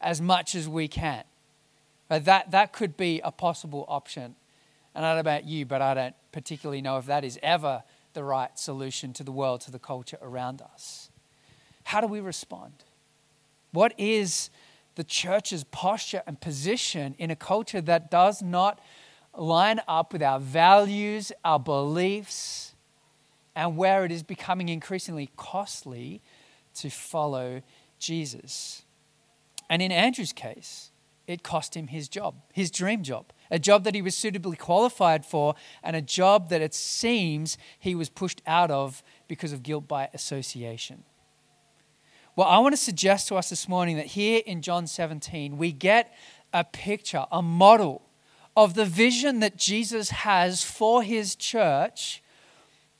as 0.00 0.20
much 0.20 0.54
as 0.54 0.68
we 0.68 0.86
can. 0.86 1.24
But 2.12 2.26
that, 2.26 2.50
that 2.50 2.74
could 2.74 2.98
be 2.98 3.22
a 3.24 3.32
possible 3.32 3.86
option. 3.88 4.34
And 4.94 5.02
I 5.02 5.14
don't 5.14 5.16
know 5.16 5.20
about 5.20 5.46
you, 5.46 5.64
but 5.64 5.80
I 5.80 5.94
don't 5.94 6.14
particularly 6.30 6.82
know 6.82 6.98
if 6.98 7.06
that 7.06 7.24
is 7.24 7.38
ever 7.42 7.84
the 8.12 8.22
right 8.22 8.50
solution 8.58 9.14
to 9.14 9.24
the 9.24 9.32
world, 9.32 9.62
to 9.62 9.70
the 9.70 9.78
culture 9.78 10.18
around 10.20 10.60
us. 10.60 11.08
How 11.84 12.02
do 12.02 12.06
we 12.06 12.20
respond? 12.20 12.74
What 13.70 13.94
is 13.96 14.50
the 14.94 15.04
church's 15.04 15.64
posture 15.64 16.22
and 16.26 16.38
position 16.38 17.14
in 17.16 17.30
a 17.30 17.34
culture 17.34 17.80
that 17.80 18.10
does 18.10 18.42
not 18.42 18.78
line 19.34 19.80
up 19.88 20.12
with 20.12 20.22
our 20.22 20.38
values, 20.38 21.32
our 21.46 21.58
beliefs, 21.58 22.74
and 23.56 23.74
where 23.78 24.04
it 24.04 24.12
is 24.12 24.22
becoming 24.22 24.68
increasingly 24.68 25.30
costly 25.38 26.20
to 26.74 26.90
follow 26.90 27.62
Jesus? 27.98 28.82
And 29.70 29.80
in 29.80 29.90
Andrew's 29.90 30.34
case, 30.34 30.91
it 31.32 31.42
cost 31.42 31.76
him 31.76 31.88
his 31.88 32.08
job, 32.08 32.34
his 32.52 32.70
dream 32.70 33.02
job, 33.02 33.32
a 33.50 33.58
job 33.58 33.84
that 33.84 33.94
he 33.94 34.02
was 34.02 34.16
suitably 34.16 34.56
qualified 34.56 35.24
for, 35.24 35.54
and 35.82 35.96
a 35.96 36.02
job 36.02 36.48
that 36.50 36.62
it 36.62 36.74
seems 36.74 37.58
he 37.78 37.94
was 37.94 38.08
pushed 38.08 38.42
out 38.46 38.70
of 38.70 39.02
because 39.28 39.52
of 39.52 39.62
guilt 39.62 39.88
by 39.88 40.08
association. 40.14 41.04
Well, 42.34 42.48
I 42.48 42.58
want 42.58 42.72
to 42.72 42.80
suggest 42.80 43.28
to 43.28 43.36
us 43.36 43.50
this 43.50 43.68
morning 43.68 43.96
that 43.96 44.06
here 44.06 44.40
in 44.46 44.62
John 44.62 44.86
17, 44.86 45.58
we 45.58 45.72
get 45.72 46.14
a 46.52 46.64
picture, 46.64 47.26
a 47.30 47.42
model 47.42 48.02
of 48.56 48.74
the 48.74 48.84
vision 48.84 49.40
that 49.40 49.56
Jesus 49.56 50.10
has 50.10 50.62
for 50.62 51.02
his 51.02 51.34
church 51.34 52.22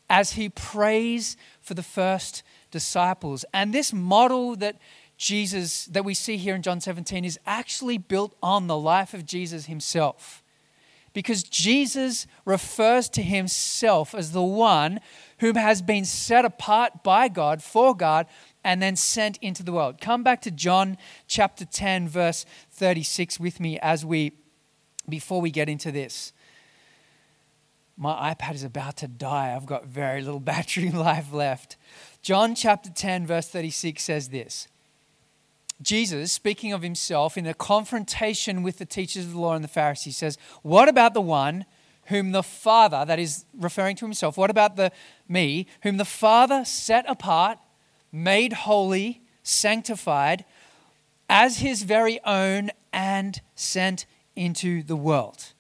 as 0.09 0.33
he 0.33 0.49
prays 0.49 1.37
for 1.61 1.73
the 1.73 1.83
first 1.83 2.43
disciples. 2.71 3.45
And 3.55 3.73
this 3.73 3.93
model 3.93 4.57
that 4.57 4.77
Jesus 5.23 5.85
that 5.85 6.05
we 6.05 6.15
see 6.15 6.37
here 6.37 6.57
in 6.57 6.63
John 6.63 6.81
17 6.81 7.25
is 7.25 7.39
actually 7.47 7.97
built 7.97 8.35
on 8.43 8.67
the 8.67 8.77
life 8.77 9.15
of 9.15 9.25
Jesus 9.25 9.67
himself. 9.67 10.43
Because 11.13 11.45
Jesus 11.45 12.27
refers 12.45 13.09
to 13.11 13.23
himself 13.23 14.17
as 14.17 14.33
the 14.33 14.43
one 14.43 14.99
whom 15.39 15.55
has 15.55 15.81
been 15.81 16.05
set 16.05 16.45
apart 16.45 17.05
by 17.05 17.29
God 17.29 17.63
for 17.63 17.95
God 17.95 18.27
and 18.65 18.83
then 18.83 18.97
sent 18.97 19.37
into 19.37 19.63
the 19.63 19.71
world. 19.71 20.01
Come 20.01 20.25
back 20.25 20.43
to 20.43 20.51
John 20.51 20.99
chapter 21.29 21.65
10 21.65 22.09
verse 22.09 22.45
36 22.73 23.39
with 23.39 23.61
me 23.61 23.79
as 23.79 24.05
we 24.05 24.33
before 25.09 25.41
we 25.41 25.53
get 25.53 25.69
into 25.69 25.93
this. 25.93 26.33
My 27.97 28.35
iPad 28.35 28.55
is 28.55 28.65
about 28.65 28.97
to 28.97 29.07
die. 29.07 29.55
I've 29.55 29.67
got 29.67 29.87
very 29.87 30.21
little 30.21 30.41
battery 30.53 30.91
life 30.91 31.33
left. 31.33 31.77
John 32.23 32.57
chapter 32.57 32.91
10 32.91 33.25
verse 33.25 33.47
36 33.47 34.03
says 34.03 34.31
this. 34.31 34.67
Jesus, 35.83 36.33
speaking 36.33 36.73
of 36.73 36.83
himself 36.83 37.37
in 37.37 37.47
a 37.47 37.55
confrontation 37.55 38.63
with 38.63 38.79
the 38.79 38.87
teachers 38.87 39.25
of 39.25 39.33
the 39.33 39.39
law 39.39 39.55
and 39.55 39.65
the 39.65 39.69
Pharisees, 39.69 40.17
says, 40.17 40.39
What 40.63 40.89
about 40.89 41.13
the 41.13 41.21
one 41.21 41.65
whom 42.07 42.33
the 42.33 42.43
Father, 42.43 43.05
that 43.05 43.19
is 43.19 43.45
referring 43.59 43.97
to 43.97 44.05
himself, 44.05 44.37
what 44.37 44.51
about 44.51 44.77
the 44.77 44.93
me, 45.29 45.67
whom 45.83 45.97
the 45.97 46.05
Father 46.05 46.65
set 46.65 47.05
apart, 47.09 47.59
made 48.11 48.53
holy, 48.53 49.23
sanctified, 49.43 50.45
as 51.29 51.59
his 51.59 51.83
very 51.83 52.21
own, 52.25 52.71
and 52.93 53.41
sent 53.55 54.07
into 54.37 54.83
the 54.83 54.97
world? 54.97 55.53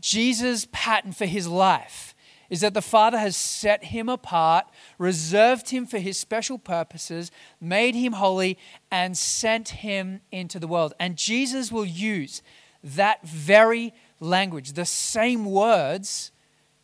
Jesus' 0.00 0.68
pattern 0.70 1.12
for 1.12 1.26
his 1.26 1.48
life 1.48 2.13
is 2.50 2.60
that 2.60 2.74
the 2.74 2.82
Father 2.82 3.18
has 3.18 3.36
set 3.36 3.84
him 3.84 4.08
apart, 4.08 4.66
reserved 4.98 5.70
him 5.70 5.86
for 5.86 5.98
his 5.98 6.18
special 6.18 6.58
purposes, 6.58 7.30
made 7.60 7.94
him 7.94 8.14
holy, 8.14 8.58
and 8.90 9.16
sent 9.16 9.68
him 9.70 10.20
into 10.30 10.58
the 10.58 10.68
world. 10.68 10.94
And 11.00 11.16
Jesus 11.16 11.72
will 11.72 11.84
use 11.84 12.42
that 12.82 13.26
very 13.26 13.94
language, 14.20 14.72
the 14.72 14.84
same 14.84 15.44
words, 15.46 16.30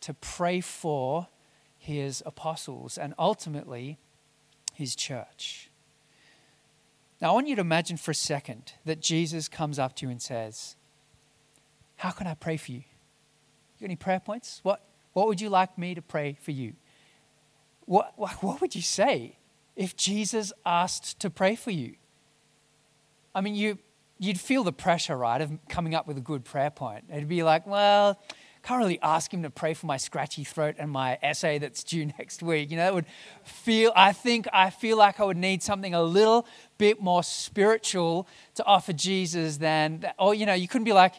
to 0.01 0.13
pray 0.15 0.61
for 0.61 1.27
his 1.77 2.21
apostles 2.25 2.97
and 2.97 3.13
ultimately 3.17 3.97
his 4.73 4.95
church. 4.95 5.69
Now, 7.21 7.31
I 7.31 7.33
want 7.33 7.47
you 7.47 7.55
to 7.55 7.61
imagine 7.61 7.97
for 7.97 8.11
a 8.11 8.15
second 8.15 8.73
that 8.83 8.99
Jesus 8.99 9.47
comes 9.47 9.77
up 9.77 9.95
to 9.97 10.05
you 10.05 10.09
and 10.09 10.21
says, 10.21 10.75
How 11.97 12.09
can 12.09 12.25
I 12.25 12.33
pray 12.33 12.57
for 12.57 12.71
you? 12.71 12.79
You 12.79 13.81
got 13.81 13.85
any 13.85 13.95
prayer 13.95 14.19
points? 14.19 14.59
What, 14.63 14.83
what 15.13 15.27
would 15.27 15.41
you 15.41 15.49
like 15.49 15.77
me 15.77 15.95
to 15.95 16.01
pray 16.01 16.37
for 16.41 16.51
you? 16.51 16.73
What, 17.85 18.13
what, 18.15 18.43
what 18.43 18.61
would 18.61 18.75
you 18.75 18.81
say 18.81 19.37
if 19.75 19.95
Jesus 19.95 20.53
asked 20.65 21.19
to 21.19 21.29
pray 21.29 21.55
for 21.55 21.71
you? 21.71 21.95
I 23.33 23.41
mean, 23.41 23.55
you, 23.55 23.79
you'd 24.19 24.39
feel 24.39 24.63
the 24.63 24.73
pressure, 24.73 25.17
right, 25.17 25.41
of 25.41 25.51
coming 25.67 25.95
up 25.95 26.07
with 26.07 26.17
a 26.17 26.21
good 26.21 26.45
prayer 26.45 26.69
point. 26.69 27.05
It'd 27.09 27.27
be 27.27 27.43
like, 27.43 27.65
well, 27.65 28.19
can't 28.63 28.79
really 28.79 28.99
ask 29.01 29.33
him 29.33 29.41
to 29.43 29.49
pray 29.49 29.73
for 29.73 29.87
my 29.87 29.97
scratchy 29.97 30.43
throat 30.43 30.75
and 30.77 30.91
my 30.91 31.17
essay 31.21 31.57
that's 31.57 31.83
due 31.83 32.05
next 32.19 32.43
week. 32.43 32.69
You 32.69 32.77
know, 32.77 32.87
it 32.87 32.93
would 32.93 33.05
feel, 33.43 33.91
I 33.95 34.13
think, 34.13 34.47
I 34.53 34.69
feel 34.69 34.97
like 34.97 35.19
I 35.19 35.23
would 35.23 35.37
need 35.37 35.63
something 35.63 35.93
a 35.93 36.03
little 36.03 36.45
bit 36.77 37.01
more 37.01 37.23
spiritual 37.23 38.27
to 38.55 38.65
offer 38.65 38.93
Jesus 38.93 39.57
than, 39.57 40.05
or, 40.19 40.35
you 40.35 40.45
know, 40.45 40.53
you 40.53 40.67
couldn't 40.67 40.85
be 40.85 40.93
like, 40.93 41.15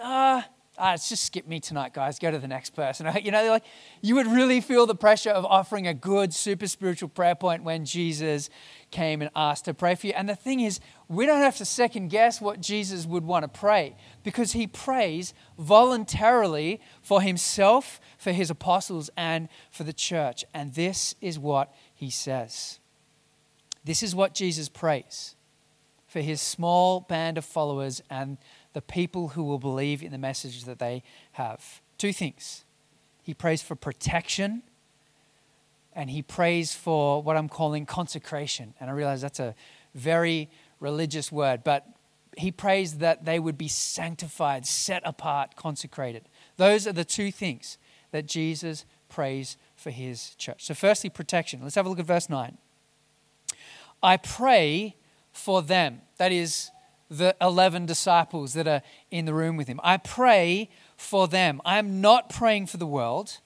ah, 0.00 0.46
ah, 0.78 0.94
it's 0.94 1.08
just 1.08 1.24
skip 1.24 1.46
me 1.46 1.60
tonight, 1.60 1.92
guys. 1.92 2.18
Go 2.18 2.30
to 2.30 2.38
the 2.38 2.48
next 2.48 2.70
person. 2.70 3.06
You 3.26 3.32
know, 3.32 3.48
like 3.48 3.64
you 4.02 4.14
would 4.14 4.26
really 4.26 4.60
feel 4.60 4.86
the 4.86 4.94
pressure 4.94 5.30
of 5.30 5.44
offering 5.44 5.86
a 5.86 5.94
good, 5.94 6.32
super 6.32 6.68
spiritual 6.68 7.08
prayer 7.08 7.34
point 7.34 7.64
when 7.64 7.84
Jesus 7.84 8.50
came 8.90 9.20
and 9.20 9.30
asked 9.34 9.64
to 9.64 9.74
pray 9.74 9.94
for 9.94 10.06
you. 10.06 10.12
And 10.14 10.28
the 10.28 10.36
thing 10.36 10.60
is, 10.60 10.78
we 11.08 11.26
don't 11.26 11.40
have 11.40 11.56
to 11.56 11.64
second 11.64 12.08
guess 12.08 12.40
what 12.40 12.60
Jesus 12.60 13.04
would 13.06 13.24
want 13.24 13.42
to 13.42 13.48
pray 13.48 13.96
because 14.22 14.52
he 14.52 14.66
prays 14.66 15.34
voluntarily 15.58 16.80
for 17.02 17.20
himself, 17.20 18.00
for 18.18 18.32
his 18.32 18.50
apostles, 18.50 19.10
and 19.16 19.48
for 19.70 19.82
the 19.82 19.92
church. 19.92 20.44
And 20.54 20.74
this 20.74 21.16
is 21.20 21.38
what 21.38 21.74
he 21.94 22.10
says. 22.10 22.78
This 23.84 24.02
is 24.02 24.14
what 24.14 24.34
Jesus 24.34 24.68
prays 24.68 25.36
for 26.16 26.22
his 26.22 26.40
small 26.40 27.00
band 27.00 27.36
of 27.36 27.44
followers 27.44 28.02
and 28.08 28.38
the 28.76 28.82
people 28.82 29.28
who 29.28 29.42
will 29.42 29.58
believe 29.58 30.02
in 30.02 30.12
the 30.12 30.18
message 30.18 30.64
that 30.64 30.78
they 30.78 31.02
have. 31.32 31.80
Two 31.96 32.12
things. 32.12 32.66
He 33.22 33.32
prays 33.32 33.62
for 33.62 33.74
protection 33.74 34.64
and 35.94 36.10
he 36.10 36.20
prays 36.20 36.74
for 36.74 37.22
what 37.22 37.38
I'm 37.38 37.48
calling 37.48 37.86
consecration. 37.86 38.74
And 38.78 38.90
I 38.90 38.92
realize 38.92 39.22
that's 39.22 39.40
a 39.40 39.54
very 39.94 40.50
religious 40.78 41.32
word, 41.32 41.64
but 41.64 41.86
he 42.36 42.52
prays 42.52 42.98
that 42.98 43.24
they 43.24 43.38
would 43.38 43.56
be 43.56 43.66
sanctified, 43.66 44.66
set 44.66 45.00
apart, 45.06 45.56
consecrated. 45.56 46.28
Those 46.58 46.86
are 46.86 46.92
the 46.92 47.02
two 47.02 47.32
things 47.32 47.78
that 48.10 48.26
Jesus 48.26 48.84
prays 49.08 49.56
for 49.74 49.88
his 49.88 50.34
church. 50.34 50.66
So, 50.66 50.74
firstly, 50.74 51.08
protection. 51.08 51.60
Let's 51.62 51.76
have 51.76 51.86
a 51.86 51.88
look 51.88 51.98
at 51.98 52.04
verse 52.04 52.28
9. 52.28 52.58
I 54.02 54.18
pray 54.18 54.96
for 55.32 55.62
them. 55.62 56.02
That 56.18 56.30
is, 56.30 56.70
the 57.10 57.36
11 57.40 57.86
disciples 57.86 58.54
that 58.54 58.66
are 58.66 58.82
in 59.10 59.24
the 59.24 59.34
room 59.34 59.56
with 59.56 59.68
him. 59.68 59.80
I 59.82 59.96
pray 59.96 60.68
for 60.96 61.28
them. 61.28 61.60
I 61.64 61.78
am 61.78 62.00
not 62.00 62.30
praying 62.30 62.66
for 62.66 62.76
the 62.76 62.86
world, 62.86 63.38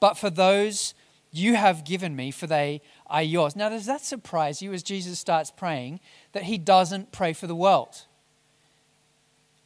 but 0.00 0.18
for 0.18 0.30
those 0.30 0.94
you 1.30 1.56
have 1.56 1.84
given 1.84 2.16
me, 2.16 2.30
for 2.30 2.46
they 2.46 2.80
are 3.06 3.22
yours. 3.22 3.56
Now, 3.56 3.68
does 3.68 3.86
that 3.86 4.02
surprise 4.02 4.62
you 4.62 4.72
as 4.72 4.82
Jesus 4.82 5.18
starts 5.18 5.50
praying 5.50 6.00
that 6.32 6.44
he 6.44 6.58
doesn't 6.58 7.12
pray 7.12 7.32
for 7.32 7.46
the 7.46 7.54
world? 7.54 8.04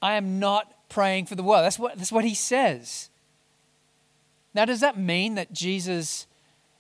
I 0.01 0.15
am 0.15 0.39
not 0.39 0.89
praying 0.89 1.27
for 1.27 1.35
the 1.35 1.43
world. 1.43 1.65
That's 1.65 1.79
what, 1.79 1.97
that's 1.97 2.13
what 2.13 2.25
he 2.25 2.35
says. 2.35 3.11
Now, 4.55 4.65
does 4.65 4.81
that 4.81 4.99
mean 4.99 5.37
that 5.37 5.53
Jesus 5.53 6.27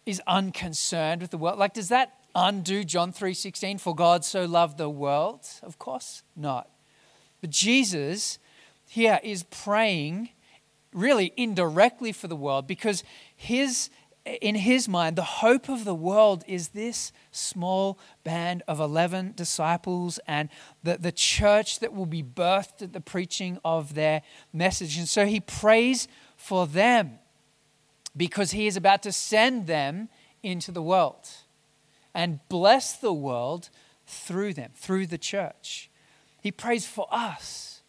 is 0.04 0.21
unconcerned 0.26 1.23
with 1.23 1.31
the 1.31 1.38
world? 1.38 1.59
Like, 1.59 1.75
does 1.75 1.88
that 1.88 2.12
undo 2.34 2.84
John 2.84 3.12
3:16? 3.12 3.78
For 3.78 3.94
God 3.94 4.24
so 4.24 4.44
loved 4.44 4.78
the 4.78 4.88
world? 4.88 5.46
Of 5.62 5.78
course 5.78 6.22
not. 6.36 6.70
But 7.40 7.50
Jesus 7.50 8.38
here 8.88 9.20
is 9.22 9.42
praying 9.44 10.30
really 10.92 11.32
indirectly 11.36 12.12
for 12.12 12.28
the 12.28 12.36
world 12.36 12.66
because 12.66 13.02
his 13.34 13.90
in 14.24 14.54
his 14.54 14.88
mind, 14.88 15.16
the 15.16 15.22
hope 15.22 15.68
of 15.68 15.84
the 15.84 15.94
world 15.94 16.44
is 16.46 16.68
this 16.68 17.12
small 17.32 17.98
band 18.22 18.62
of 18.68 18.78
11 18.78 19.32
disciples 19.34 20.20
and 20.28 20.48
the, 20.84 20.96
the 20.96 21.10
church 21.10 21.80
that 21.80 21.92
will 21.92 22.06
be 22.06 22.22
birthed 22.22 22.82
at 22.82 22.92
the 22.92 23.00
preaching 23.00 23.58
of 23.64 23.94
their 23.94 24.22
message. 24.52 24.96
And 24.96 25.08
so 25.08 25.26
he 25.26 25.40
prays 25.40 26.06
for 26.36 26.68
them 26.68 27.18
because 28.16 28.52
he 28.52 28.68
is 28.68 28.76
about 28.76 29.02
to 29.02 29.10
send 29.10 29.66
them 29.66 30.08
into 30.42 30.70
the 30.70 30.82
world 30.82 31.28
and 32.14 32.40
bless 32.49 32.92
the 32.95 33.12
world 33.12 33.71
through 34.07 34.54
them, 34.54 34.71
through 34.75 35.07
the 35.07 35.19
church. 35.19 35.90
He 36.40 36.50
prays 36.50 36.87
for 36.87 37.07
us 37.11 37.83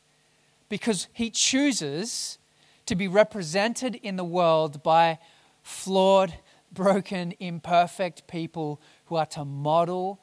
because 0.70 1.08
he 1.13 1.30
chooses 1.30 2.38
to 2.86 2.96
be 2.96 3.08
represented 3.08 3.96
in 3.96 4.15
the 4.15 4.24
world 4.24 4.84
by 4.84 5.20
flawed, 5.62 6.36
broken, 6.72 7.34
imperfect 7.39 8.27
people 8.27 8.82
who 9.06 9.15
are 9.15 9.25
to 9.27 9.46
model 9.46 10.20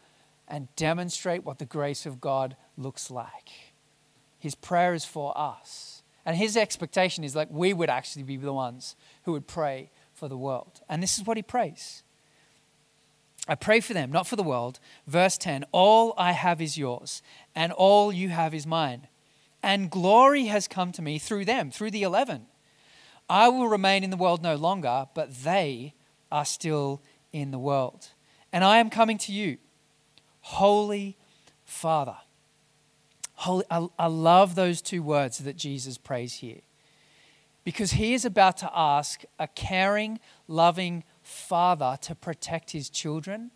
and 0.49 0.69
demonstrate 0.77 1.45
what 1.45 1.59
the 1.59 1.65
grace 1.65 2.07
of 2.07 2.21
God 2.21 2.57
looks 2.77 3.11
like. 3.11 3.51
His 4.39 4.55
prayer 4.55 4.95
is 4.95 5.05
for 5.05 5.37
us. 5.37 6.03
And 6.27 6.37
his 6.37 6.57
expectation 6.57 7.25
is 7.25 7.35
like 7.35 7.49
we 7.51 7.73
would 7.73 7.91
actually 7.91 8.25
be 8.25 8.37
the 8.37 8.53
ones 8.53 8.97
who 9.25 9.33
would 9.33 9.47
pray 9.47 9.91
for 10.13 10.29
the 10.29 10.37
world. 10.37 10.81
And 10.89 11.03
this 11.03 11.19
is 11.19 11.25
what 11.25 11.37
he 11.37 11.43
prays. 11.43 12.03
I 13.51 13.57
pray 13.57 13.81
for 13.81 13.95
them, 13.95 14.13
not 14.13 14.29
for 14.29 14.37
the 14.37 14.45
world. 14.45 14.79
Verse 15.09 15.37
10 15.37 15.65
All 15.73 16.15
I 16.17 16.31
have 16.31 16.63
is 16.63 16.79
yours, 16.79 17.21
and 17.53 17.73
all 17.73 18.13
you 18.13 18.29
have 18.29 18.55
is 18.55 18.65
mine. 18.65 19.09
And 19.61 19.91
glory 19.91 20.45
has 20.47 20.69
come 20.69 20.93
to 20.93 21.03
me 21.03 21.19
through 21.19 21.47
them, 21.47 21.73
through 21.73 21.91
the 21.91 22.05
eleven. 22.05 22.47
I 23.29 23.49
will 23.49 23.67
remain 23.67 24.05
in 24.05 24.11
the 24.11 24.17
world 24.17 24.41
no 24.41 24.55
longer, 24.55 25.09
but 25.15 25.43
they 25.43 25.95
are 26.31 26.45
still 26.45 27.03
in 27.33 27.51
the 27.51 27.59
world. 27.59 28.11
And 28.53 28.63
I 28.63 28.79
am 28.79 28.89
coming 28.89 29.19
to 29.19 29.33
you, 29.33 29.59
Holy 30.43 31.17
Father. 31.65 32.19
Holy, 33.35 33.65
I, 33.69 33.89
I 33.99 34.07
love 34.07 34.55
those 34.55 34.81
two 34.81 35.03
words 35.03 35.39
that 35.39 35.57
Jesus 35.57 35.99
prays 35.99 36.35
here 36.35 36.61
because 37.65 37.93
he 37.93 38.15
is 38.15 38.25
about 38.25 38.57
to 38.59 38.71
ask 38.73 39.25
a 39.41 39.49
caring, 39.49 40.21
loving 40.47 41.03
father 41.31 41.97
to 42.03 42.15
protect 42.15 42.73
his 42.73 42.91
children. 42.91 43.51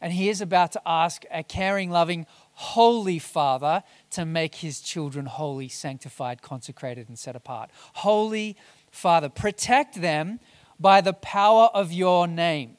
And 0.00 0.12
he 0.12 0.28
is 0.28 0.40
about 0.40 0.72
to 0.72 0.82
ask 0.84 1.24
a 1.30 1.44
caring, 1.44 1.90
loving, 1.90 2.26
holy 2.54 3.20
father 3.20 3.84
to 4.10 4.24
make 4.24 4.56
his 4.56 4.80
children 4.80 5.26
holy, 5.26 5.68
sanctified, 5.68 6.42
consecrated, 6.42 7.08
and 7.08 7.18
set 7.18 7.36
apart. 7.36 7.70
Holy 7.94 8.56
Father, 8.92 9.30
protect 9.30 10.00
them 10.00 10.38
by 10.78 11.00
the 11.00 11.14
power 11.14 11.70
of 11.72 11.92
your 11.92 12.28
name, 12.28 12.76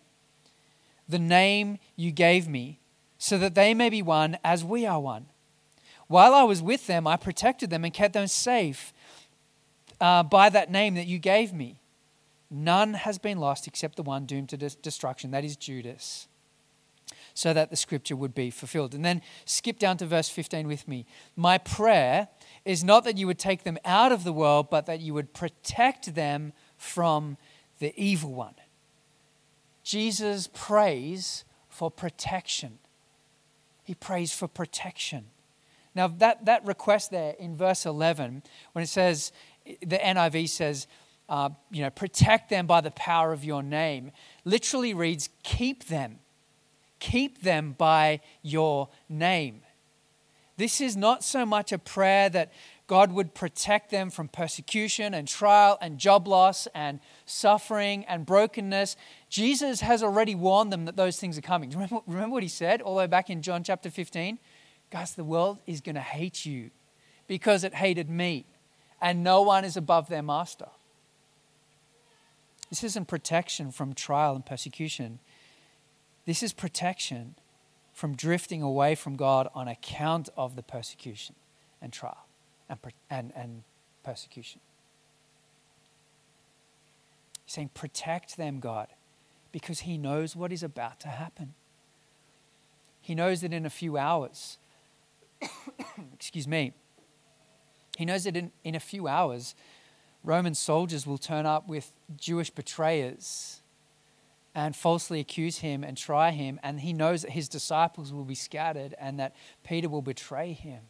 the 1.09 1.19
name 1.19 1.79
you 1.95 2.11
gave 2.11 2.47
me, 2.47 2.79
so 3.17 3.37
that 3.39 3.55
they 3.55 3.73
may 3.73 3.89
be 3.89 4.01
one 4.01 4.37
as 4.43 4.63
we 4.63 4.85
are 4.85 4.99
one. 4.99 5.25
While 6.07 6.35
I 6.35 6.43
was 6.43 6.61
with 6.61 6.85
them, 6.85 7.07
I 7.07 7.17
protected 7.17 7.71
them 7.71 7.83
and 7.83 7.93
kept 7.93 8.13
them 8.13 8.27
safe 8.27 8.93
uh, 9.99 10.21
by 10.21 10.49
that 10.49 10.69
name 10.69 10.93
that 10.95 11.07
you 11.07 11.17
gave 11.17 11.51
me. 11.51 11.79
None 12.53 12.93
has 12.93 13.17
been 13.17 13.39
lost 13.39 13.65
except 13.65 13.95
the 13.95 14.03
one 14.03 14.27
doomed 14.27 14.49
to 14.49 14.57
destruction, 14.57 15.31
that 15.31 15.43
is 15.43 15.55
Judas, 15.55 16.27
so 17.33 17.51
that 17.51 17.71
the 17.71 17.75
scripture 17.75 18.15
would 18.15 18.35
be 18.35 18.51
fulfilled. 18.51 18.93
And 18.93 19.03
then 19.03 19.23
skip 19.43 19.79
down 19.79 19.97
to 19.97 20.05
verse 20.05 20.29
15 20.29 20.67
with 20.67 20.87
me. 20.87 21.07
My 21.35 21.57
prayer 21.57 22.27
is 22.63 22.83
not 22.83 23.05
that 23.05 23.17
you 23.17 23.25
would 23.25 23.39
take 23.39 23.63
them 23.63 23.79
out 23.83 24.11
of 24.11 24.23
the 24.23 24.31
world, 24.31 24.69
but 24.69 24.85
that 24.85 24.99
you 24.99 25.15
would 25.15 25.33
protect 25.33 26.13
them 26.13 26.53
from 26.77 27.37
the 27.79 27.91
evil 27.97 28.35
one. 28.35 28.53
Jesus 29.83 30.47
prays 30.53 31.45
for 31.69 31.89
protection. 31.89 32.77
He 33.83 33.95
prays 33.95 34.31
for 34.31 34.47
protection. 34.47 35.25
Now, 35.95 36.07
that, 36.07 36.45
that 36.45 36.63
request 36.65 37.09
there 37.09 37.33
in 37.39 37.57
verse 37.57 37.85
11, 37.85 38.43
when 38.73 38.83
it 38.83 38.89
says, 38.89 39.31
the 39.65 39.97
NIV 39.97 40.49
says, 40.49 40.87
uh, 41.33 41.49
you 41.71 41.81
know, 41.81 41.89
protect 41.89 42.51
them 42.51 42.67
by 42.67 42.79
the 42.79 42.91
power 42.91 43.33
of 43.33 43.43
your 43.43 43.63
name, 43.63 44.11
literally 44.45 44.93
reads, 44.93 45.29
keep 45.41 45.85
them. 45.85 46.19
Keep 46.99 47.41
them 47.41 47.73
by 47.75 48.21
your 48.43 48.89
name. 49.09 49.61
This 50.57 50.79
is 50.79 50.95
not 50.95 51.23
so 51.23 51.43
much 51.43 51.71
a 51.71 51.79
prayer 51.79 52.29
that 52.29 52.53
God 52.85 53.11
would 53.13 53.33
protect 53.33 53.89
them 53.89 54.11
from 54.11 54.27
persecution 54.27 55.15
and 55.15 55.27
trial 55.27 55.79
and 55.81 55.97
job 55.97 56.27
loss 56.27 56.67
and 56.75 56.99
suffering 57.25 58.05
and 58.05 58.27
brokenness. 58.27 58.95
Jesus 59.27 59.81
has 59.81 60.03
already 60.03 60.35
warned 60.35 60.71
them 60.71 60.85
that 60.85 60.97
those 60.97 61.17
things 61.17 61.35
are 61.35 61.41
coming. 61.41 61.69
Remember, 61.71 62.01
remember 62.05 62.33
what 62.33 62.43
he 62.43 62.49
said 62.49 62.79
all 62.79 62.93
the 62.93 62.99
way 62.99 63.07
back 63.07 63.31
in 63.31 63.41
John 63.41 63.63
chapter 63.63 63.89
15? 63.89 64.37
Guys, 64.91 65.15
the 65.15 65.23
world 65.23 65.57
is 65.65 65.81
going 65.81 65.95
to 65.95 66.01
hate 66.01 66.45
you 66.45 66.69
because 67.25 67.63
it 67.63 67.73
hated 67.73 68.07
me, 68.07 68.45
and 69.01 69.23
no 69.23 69.41
one 69.41 69.65
is 69.65 69.75
above 69.75 70.09
their 70.09 70.21
master. 70.21 70.67
This 72.73 72.83
isn't 72.83 73.07
protection 73.07 73.69
from 73.69 73.93
trial 73.93 74.33
and 74.33 74.43
persecution. 74.43 75.19
This 76.25 76.41
is 76.41 76.53
protection 76.53 77.35
from 77.93 78.15
drifting 78.15 78.63
away 78.63 78.95
from 78.95 79.15
God 79.15 79.47
on 79.53 79.67
account 79.67 80.29
of 80.35 80.55
the 80.55 80.63
persecution 80.63 81.35
and 81.79 81.93
trial 81.93 82.25
and, 82.67 82.79
and, 83.11 83.31
and 83.35 83.63
persecution. 84.03 84.59
He's 87.45 87.53
saying, 87.53 87.69
protect 87.75 88.37
them, 88.37 88.59
God, 88.59 88.87
because 89.51 89.81
He 89.81 89.95
knows 89.95 90.35
what 90.35 90.51
is 90.51 90.63
about 90.63 90.99
to 91.01 91.09
happen. 91.09 91.53
He 93.01 93.13
knows 93.13 93.41
that 93.41 93.53
in 93.53 93.67
a 93.67 93.69
few 93.69 93.99
hours, 93.99 94.57
excuse 96.15 96.47
me, 96.47 96.73
He 97.99 98.05
knows 98.05 98.23
that 98.23 98.35
in, 98.35 98.51
in 98.63 98.73
a 98.73 98.79
few 98.79 99.07
hours, 99.07 99.53
Roman 100.23 100.55
soldiers 100.55 101.05
will 101.05 101.17
turn 101.17 101.45
up 101.45 101.67
with 101.67 101.91
Jewish 102.15 102.49
betrayers 102.49 103.61
and 104.55 104.75
falsely 104.75 105.19
accuse 105.19 105.57
him 105.57 105.83
and 105.83 105.97
try 105.97 106.31
him. 106.31 106.59
And 106.63 106.79
he 106.79 106.93
knows 106.93 107.23
that 107.23 107.31
his 107.31 107.49
disciples 107.49 108.13
will 108.13 108.23
be 108.23 108.35
scattered 108.35 108.95
and 108.99 109.19
that 109.19 109.35
Peter 109.63 109.89
will 109.89 110.01
betray 110.01 110.53
him. 110.53 110.81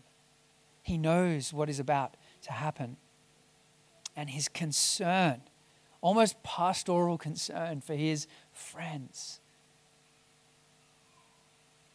He 0.84 0.98
knows 0.98 1.54
what 1.54 1.70
is 1.70 1.80
about 1.80 2.16
to 2.44 2.52
happen. 2.52 2.98
And 4.16 4.30
his 4.30 4.48
concern, 4.48 5.42
almost 6.02 6.44
pastoral 6.44 7.18
concern 7.18 7.82
for 7.82 7.96
his 7.96 8.28
friends, 8.52 9.40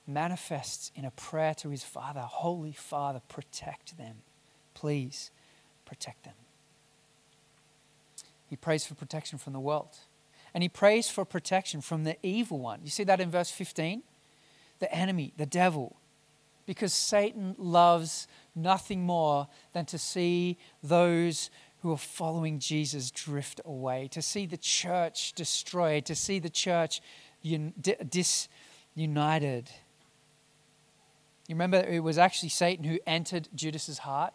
manifests 0.07 0.90
in 0.96 1.05
a 1.05 1.11
prayer 1.11 1.55
to 1.55 1.68
his 1.68 1.85
Father 1.85 2.22
Holy 2.22 2.72
Father, 2.72 3.20
protect 3.29 3.98
them. 3.98 4.22
Please 4.74 5.31
protect 5.85 6.24
them. 6.24 6.35
He 8.49 8.57
prays 8.57 8.87
for 8.87 8.95
protection 8.95 9.39
from 9.39 9.53
the 9.53 9.61
world. 9.61 9.97
And 10.55 10.63
he 10.63 10.69
prays 10.69 11.09
for 11.09 11.25
protection 11.25 11.81
from 11.81 12.05
the 12.05 12.17
evil 12.23 12.59
one. 12.59 12.81
You 12.83 12.91
see 12.91 13.05
that 13.05 13.21
in 13.21 13.31
verse 13.31 13.51
15? 13.51 14.03
The 14.79 14.93
enemy, 14.93 15.33
the 15.37 15.47
devil. 15.47 15.97
Because 16.67 16.93
Satan 16.93 17.55
loves 17.59 18.27
nothing 18.55 19.03
more 19.03 19.49
than 19.73 19.85
to 19.87 19.99
see 19.99 20.59
those 20.83 21.51
who 21.83 21.93
are 21.93 21.99
following 21.99 22.59
Jesus 22.59 23.11
drift 23.11 23.61
away, 23.65 24.09
to 24.09 24.21
see 24.21 24.47
the 24.47 24.57
church 24.57 25.33
destroyed, 25.35 26.05
to 26.07 26.15
see 26.15 26.39
the 26.39 26.51
church 26.51 27.01
un- 27.45 27.75
disunited. 28.09 29.71
You 31.47 31.55
remember 31.55 31.79
it 31.79 32.03
was 32.03 32.19
actually 32.19 32.49
Satan 32.49 32.85
who 32.85 32.99
entered 33.07 33.49
Judas's 33.55 33.99
heart 33.99 34.35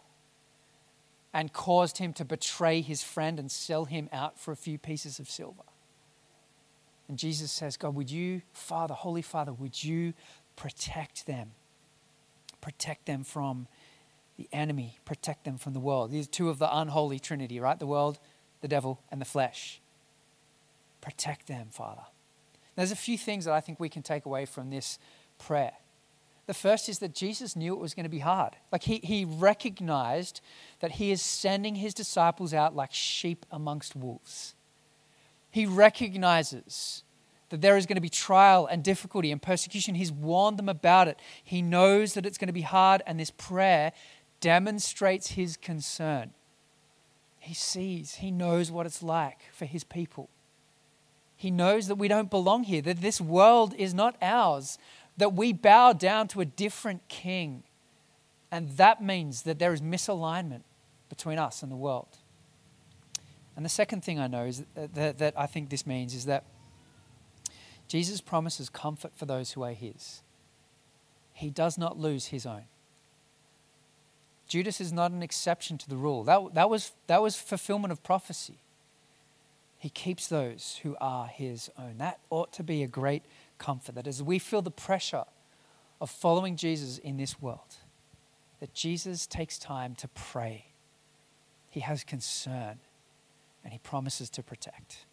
and 1.34 1.52
caused 1.52 1.98
him 1.98 2.12
to 2.12 2.24
betray 2.24 2.80
his 2.80 3.02
friend 3.02 3.40
and 3.40 3.50
sell 3.50 3.84
him 3.86 4.08
out 4.12 4.38
for 4.38 4.52
a 4.52 4.56
few 4.56 4.78
pieces 4.78 5.18
of 5.18 5.28
silver. 5.28 5.64
And 7.08 7.18
Jesus 7.18 7.50
says, 7.50 7.76
God, 7.76 7.96
would 7.96 8.10
you, 8.10 8.42
Father, 8.52 8.94
Holy 8.94 9.20
Father, 9.20 9.52
would 9.52 9.82
you 9.82 10.14
protect 10.54 11.26
them? 11.26 11.50
Protect 12.60 13.04
them 13.06 13.24
from 13.24 13.66
the 14.38 14.48
enemy, 14.52 14.98
protect 15.04 15.44
them 15.44 15.58
from 15.58 15.74
the 15.74 15.80
world. 15.80 16.10
These 16.10 16.26
are 16.26 16.30
two 16.30 16.48
of 16.48 16.58
the 16.58 16.76
unholy 16.76 17.18
trinity, 17.18 17.60
right? 17.60 17.78
The 17.78 17.86
world, 17.86 18.18
the 18.62 18.68
devil, 18.68 19.00
and 19.10 19.20
the 19.20 19.26
flesh. 19.26 19.80
Protect 21.00 21.46
them, 21.46 21.68
Father. 21.70 22.02
There's 22.76 22.90
a 22.90 22.96
few 22.96 23.18
things 23.18 23.44
that 23.44 23.52
I 23.54 23.60
think 23.60 23.78
we 23.78 23.88
can 23.88 24.02
take 24.02 24.24
away 24.24 24.46
from 24.46 24.70
this 24.70 24.98
prayer. 25.38 25.72
The 26.46 26.54
first 26.54 26.88
is 26.88 26.98
that 26.98 27.14
Jesus 27.14 27.56
knew 27.56 27.72
it 27.72 27.80
was 27.80 27.94
going 27.94 28.04
to 28.04 28.10
be 28.10 28.18
hard. 28.18 28.56
Like 28.70 28.82
he, 28.82 29.00
he 29.02 29.24
recognized 29.24 30.40
that 30.80 30.92
he 30.92 31.10
is 31.10 31.22
sending 31.22 31.76
his 31.76 31.94
disciples 31.94 32.52
out 32.52 32.76
like 32.76 32.92
sheep 32.92 33.46
amongst 33.50 33.96
wolves. 33.96 34.54
He 35.50 35.66
recognizes 35.66 37.02
that 37.48 37.60
there 37.60 37.76
is 37.76 37.86
going 37.86 37.94
to 37.96 38.02
be 38.02 38.08
trial 38.08 38.66
and 38.66 38.82
difficulty 38.82 39.30
and 39.30 39.40
persecution. 39.40 39.94
He's 39.94 40.12
warned 40.12 40.58
them 40.58 40.68
about 40.68 41.08
it. 41.08 41.18
He 41.42 41.62
knows 41.62 42.14
that 42.14 42.26
it's 42.26 42.38
going 42.38 42.48
to 42.48 42.52
be 42.52 42.62
hard, 42.62 43.02
and 43.06 43.18
this 43.18 43.30
prayer 43.30 43.92
demonstrates 44.40 45.28
his 45.28 45.56
concern. 45.56 46.32
He 47.38 47.54
sees, 47.54 48.16
he 48.16 48.30
knows 48.30 48.70
what 48.70 48.86
it's 48.86 49.02
like 49.02 49.38
for 49.52 49.66
his 49.66 49.84
people. 49.84 50.28
He 51.36 51.50
knows 51.50 51.88
that 51.88 51.96
we 51.96 52.08
don't 52.08 52.30
belong 52.30 52.64
here, 52.64 52.82
that 52.82 53.00
this 53.00 53.20
world 53.20 53.74
is 53.76 53.92
not 53.92 54.16
ours, 54.22 54.78
that 55.16 55.32
we 55.34 55.52
bow 55.52 55.92
down 55.92 56.28
to 56.28 56.40
a 56.40 56.44
different 56.44 57.06
king. 57.08 57.62
And 58.50 58.70
that 58.76 59.02
means 59.02 59.42
that 59.42 59.58
there 59.58 59.72
is 59.72 59.80
misalignment 59.80 60.62
between 61.08 61.38
us 61.38 61.62
and 61.62 61.70
the 61.70 61.76
world. 61.76 62.18
And 63.56 63.64
the 63.64 63.70
second 63.70 64.02
thing 64.02 64.18
I 64.18 64.26
know 64.26 64.44
is 64.44 64.64
that, 64.74 64.94
that, 64.94 65.18
that 65.18 65.34
I 65.36 65.46
think 65.46 65.70
this 65.70 65.86
means 65.86 66.14
is 66.14 66.24
that 66.24 66.44
Jesus 67.86 68.20
promises 68.20 68.68
comfort 68.68 69.12
for 69.14 69.26
those 69.26 69.52
who 69.52 69.62
are 69.62 69.72
his. 69.72 70.22
He 71.32 71.50
does 71.50 71.78
not 71.78 71.98
lose 71.98 72.26
his 72.26 72.46
own. 72.46 72.64
Judas 74.48 74.80
is 74.80 74.92
not 74.92 75.10
an 75.10 75.22
exception 75.22 75.78
to 75.78 75.88
the 75.88 75.96
rule. 75.96 76.24
That, 76.24 76.54
that, 76.54 76.70
was, 76.70 76.92
that 77.06 77.22
was 77.22 77.36
fulfillment 77.36 77.92
of 77.92 78.02
prophecy. 78.02 78.58
He 79.78 79.88
keeps 79.88 80.28
those 80.28 80.80
who 80.82 80.96
are 81.00 81.26
his 81.26 81.70
own. 81.78 81.98
That 81.98 82.18
ought 82.30 82.52
to 82.54 82.62
be 82.62 82.82
a 82.82 82.86
great 82.86 83.22
comfort 83.58 83.94
that 83.94 84.06
as 84.06 84.22
we 84.22 84.38
feel 84.38 84.62
the 84.62 84.70
pressure 84.70 85.24
of 86.00 86.10
following 86.10 86.56
Jesus 86.56 86.98
in 86.98 87.16
this 87.16 87.40
world, 87.40 87.76
that 88.60 88.74
Jesus 88.74 89.26
takes 89.26 89.58
time 89.58 89.94
to 89.96 90.08
pray. 90.08 90.66
He 91.70 91.80
has 91.80 92.04
concern 92.04 92.78
and 93.62 93.72
he 93.72 93.78
promises 93.78 94.30
to 94.30 94.42
protect. 94.42 95.06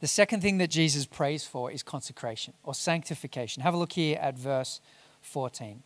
The 0.00 0.06
second 0.06 0.40
thing 0.40 0.58
that 0.58 0.70
Jesus 0.70 1.06
prays 1.06 1.44
for 1.44 1.70
is 1.70 1.82
consecration 1.82 2.54
or 2.62 2.74
sanctification. 2.74 3.62
Have 3.62 3.74
a 3.74 3.76
look 3.76 3.92
here 3.92 4.18
at 4.20 4.38
verse 4.38 4.80
14. 5.22 5.82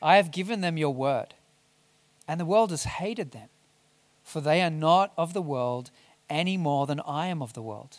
I 0.00 0.16
have 0.16 0.30
given 0.30 0.60
them 0.60 0.76
your 0.76 0.92
word, 0.92 1.34
and 2.26 2.40
the 2.40 2.44
world 2.44 2.70
has 2.70 2.84
hated 2.84 3.32
them, 3.32 3.48
for 4.22 4.40
they 4.40 4.62
are 4.62 4.70
not 4.70 5.12
of 5.16 5.34
the 5.34 5.42
world 5.42 5.90
any 6.28 6.56
more 6.56 6.86
than 6.86 7.00
I 7.00 7.26
am 7.26 7.42
of 7.42 7.52
the 7.52 7.62
world. 7.62 7.98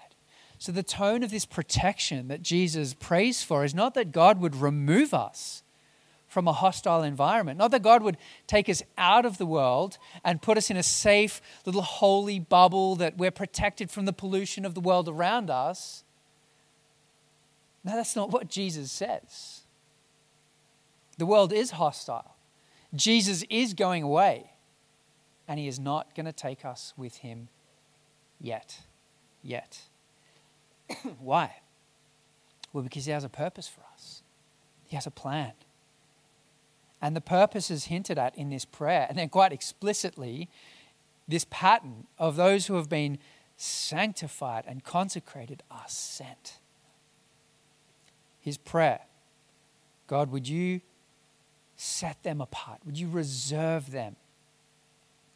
So, 0.61 0.71
the 0.71 0.83
tone 0.83 1.23
of 1.23 1.31
this 1.31 1.47
protection 1.47 2.27
that 2.27 2.43
Jesus 2.43 2.93
prays 2.93 3.41
for 3.41 3.65
is 3.65 3.73
not 3.73 3.95
that 3.95 4.11
God 4.11 4.39
would 4.39 4.55
remove 4.55 5.11
us 5.11 5.63
from 6.27 6.47
a 6.47 6.53
hostile 6.53 7.01
environment, 7.01 7.57
not 7.57 7.71
that 7.71 7.81
God 7.81 8.03
would 8.03 8.15
take 8.45 8.69
us 8.69 8.83
out 8.95 9.25
of 9.25 9.39
the 9.39 9.47
world 9.47 9.97
and 10.23 10.39
put 10.39 10.59
us 10.59 10.69
in 10.69 10.77
a 10.77 10.83
safe 10.83 11.41
little 11.65 11.81
holy 11.81 12.37
bubble 12.37 12.95
that 12.97 13.17
we're 13.17 13.31
protected 13.31 13.89
from 13.89 14.05
the 14.05 14.13
pollution 14.13 14.63
of 14.63 14.75
the 14.75 14.81
world 14.81 15.09
around 15.09 15.49
us. 15.49 16.03
No, 17.83 17.95
that's 17.95 18.15
not 18.15 18.29
what 18.29 18.47
Jesus 18.47 18.91
says. 18.91 19.61
The 21.17 21.25
world 21.25 21.51
is 21.51 21.71
hostile. 21.71 22.35
Jesus 22.93 23.43
is 23.49 23.73
going 23.73 24.03
away, 24.03 24.51
and 25.47 25.59
he 25.59 25.67
is 25.67 25.79
not 25.79 26.13
going 26.13 26.27
to 26.27 26.31
take 26.31 26.63
us 26.63 26.93
with 26.95 27.17
him 27.17 27.47
yet. 28.39 28.81
Yet. 29.41 29.87
Why? 31.19 31.55
Well, 32.73 32.83
because 32.83 33.05
He 33.05 33.11
has 33.11 33.23
a 33.23 33.29
purpose 33.29 33.67
for 33.67 33.81
us, 33.93 34.23
He 34.85 34.95
has 34.95 35.07
a 35.07 35.11
plan. 35.11 35.53
And 37.03 37.15
the 37.15 37.21
purpose 37.21 37.71
is 37.71 37.85
hinted 37.85 38.19
at 38.19 38.37
in 38.37 38.49
this 38.49 38.63
prayer, 38.63 39.07
and 39.09 39.17
then 39.17 39.29
quite 39.29 39.51
explicitly, 39.51 40.49
this 41.27 41.47
pattern 41.49 42.05
of 42.19 42.35
those 42.35 42.67
who 42.67 42.75
have 42.75 42.89
been 42.89 43.17
sanctified 43.57 44.65
and 44.67 44.83
consecrated 44.83 45.63
are 45.71 45.85
sent. 45.87 46.59
His 48.39 48.57
prayer 48.57 49.01
God, 50.11 50.29
would 50.29 50.45
you 50.45 50.81
set 51.77 52.21
them 52.23 52.41
apart? 52.41 52.81
Would 52.85 52.99
you 52.99 53.07
reserve 53.07 53.91
them 53.91 54.17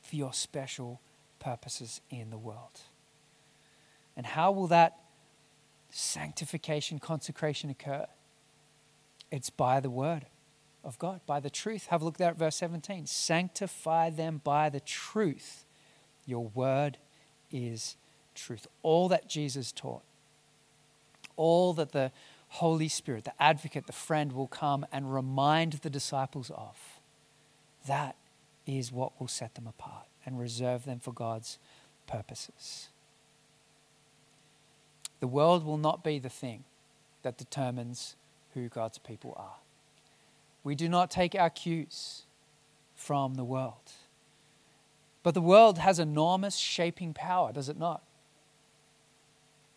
for 0.01 0.17
your 0.17 0.33
special 0.33 0.99
purposes 1.39 2.01
in 2.09 2.29
the 2.29 2.37
world? 2.37 2.81
And 4.17 4.25
how 4.25 4.51
will 4.51 4.67
that 4.67 4.97
sanctification, 5.95 6.99
consecration 6.99 7.69
occur? 7.69 8.05
It's 9.31 9.49
by 9.49 9.79
the 9.79 9.89
word 9.89 10.25
of 10.83 10.99
God, 10.99 11.21
by 11.25 11.39
the 11.39 11.49
truth. 11.49 11.87
Have 11.87 12.01
a 12.01 12.05
look 12.05 12.17
there 12.17 12.29
at 12.29 12.37
verse 12.37 12.57
17. 12.57 13.05
Sanctify 13.05 14.09
them 14.09 14.41
by 14.43 14.69
the 14.69 14.81
truth. 14.81 15.65
Your 16.25 16.47
word 16.47 16.97
is 17.49 17.95
truth. 18.33 18.67
All 18.83 19.07
that 19.07 19.29
Jesus 19.29 19.71
taught, 19.71 20.03
all 21.37 21.73
that 21.73 21.93
the 21.93 22.11
Holy 22.49 22.89
Spirit, 22.89 23.23
the 23.23 23.41
advocate, 23.41 23.87
the 23.87 23.93
friend, 23.93 24.33
will 24.33 24.47
come 24.47 24.85
and 24.91 25.13
remind 25.13 25.73
the 25.73 25.89
disciples 25.89 26.51
of, 26.51 26.77
that 27.87 28.15
is 28.65 28.91
what 28.91 29.19
will 29.19 29.27
set 29.27 29.55
them 29.55 29.67
apart 29.67 30.07
and 30.25 30.39
reserve 30.39 30.85
them 30.85 30.99
for 30.99 31.13
God's 31.13 31.57
purposes. 32.05 32.89
The 35.19 35.27
world 35.27 35.65
will 35.65 35.77
not 35.77 36.03
be 36.03 36.19
the 36.19 36.29
thing 36.29 36.63
that 37.23 37.37
determines 37.37 38.15
who 38.53 38.69
God's 38.69 38.97
people 38.97 39.33
are. 39.37 39.57
We 40.63 40.75
do 40.75 40.89
not 40.89 41.11
take 41.11 41.35
our 41.35 41.49
cues 41.49 42.23
from 42.95 43.35
the 43.35 43.43
world. 43.43 43.91
But 45.23 45.33
the 45.33 45.41
world 45.41 45.77
has 45.79 45.99
enormous 45.99 46.55
shaping 46.55 47.13
power, 47.13 47.51
does 47.51 47.69
it 47.69 47.77
not? 47.77 48.03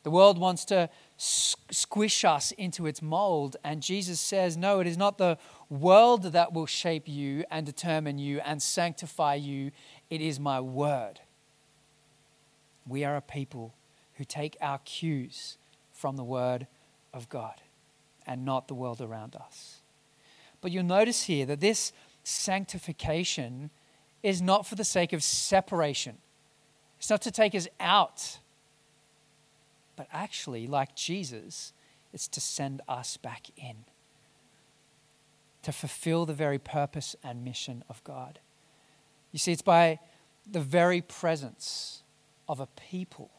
The 0.03 0.11
world 0.11 0.39
wants 0.39 0.65
to 0.67 0.89
squish 1.17 2.25
us 2.25 2.53
into 2.53 2.87
its 2.87 3.03
mold, 3.03 3.57
and 3.65 3.83
Jesus 3.83 4.21
says, 4.21 4.57
No, 4.57 4.81
it 4.81 4.87
is 4.87 4.97
not 4.97 5.19
the 5.19 5.37
world 5.69 6.23
that 6.23 6.53
will 6.53 6.67
shape 6.67 7.09
you 7.09 7.45
and 7.51 7.67
determine 7.67 8.19
you 8.19 8.41
and 8.41 8.63
sanctify 8.63 9.35
you, 9.35 9.73
it 10.09 10.21
is 10.21 10.39
my 10.39 10.61
word. 10.61 11.21
We 12.87 13.05
are 13.05 13.17
a 13.17 13.21
people 13.21 13.75
who 14.19 14.25
take 14.25 14.57
our 14.61 14.79
cues 14.79 15.57
from 15.93 16.17
the 16.17 16.25
Word 16.25 16.67
of 17.15 17.29
God 17.29 17.55
and 18.27 18.45
not 18.45 18.69
the 18.69 18.75
world 18.75 19.01
around 19.01 19.35
us. 19.37 19.81
But 20.61 20.73
you'll 20.73 20.85
notice 20.85 21.23
here 21.23 21.47
that 21.47 21.61
this 21.61 21.93
sanctification 22.25 23.71
is 24.23 24.43
not 24.43 24.67
for 24.67 24.75
the 24.75 24.85
sake 24.85 25.13
of 25.13 25.23
separation, 25.23 26.19
it's 26.99 27.09
not 27.09 27.23
to 27.23 27.31
take 27.31 27.55
us 27.55 27.69
out, 27.79 28.39
but 29.95 30.09
actually, 30.13 30.67
like 30.67 30.97
Jesus, 30.97 31.73
it's 32.13 32.27
to 32.29 32.41
send 32.41 32.81
us 32.89 33.17
back 33.17 33.47
in, 33.57 33.77
to 35.63 35.71
fulfill 35.71 36.27
the 36.27 36.35
very 36.35 36.59
purpose 36.59 37.15
and 37.23 37.45
mission 37.45 37.85
of 37.89 38.03
God. 38.03 38.41
You 39.31 39.39
see, 39.39 39.53
it's 39.53 39.63
by 39.63 40.01
the 40.51 40.61
very 40.61 41.01
presence 41.01 42.03
of 42.49 42.59
a 42.59 42.67
people 42.67 43.31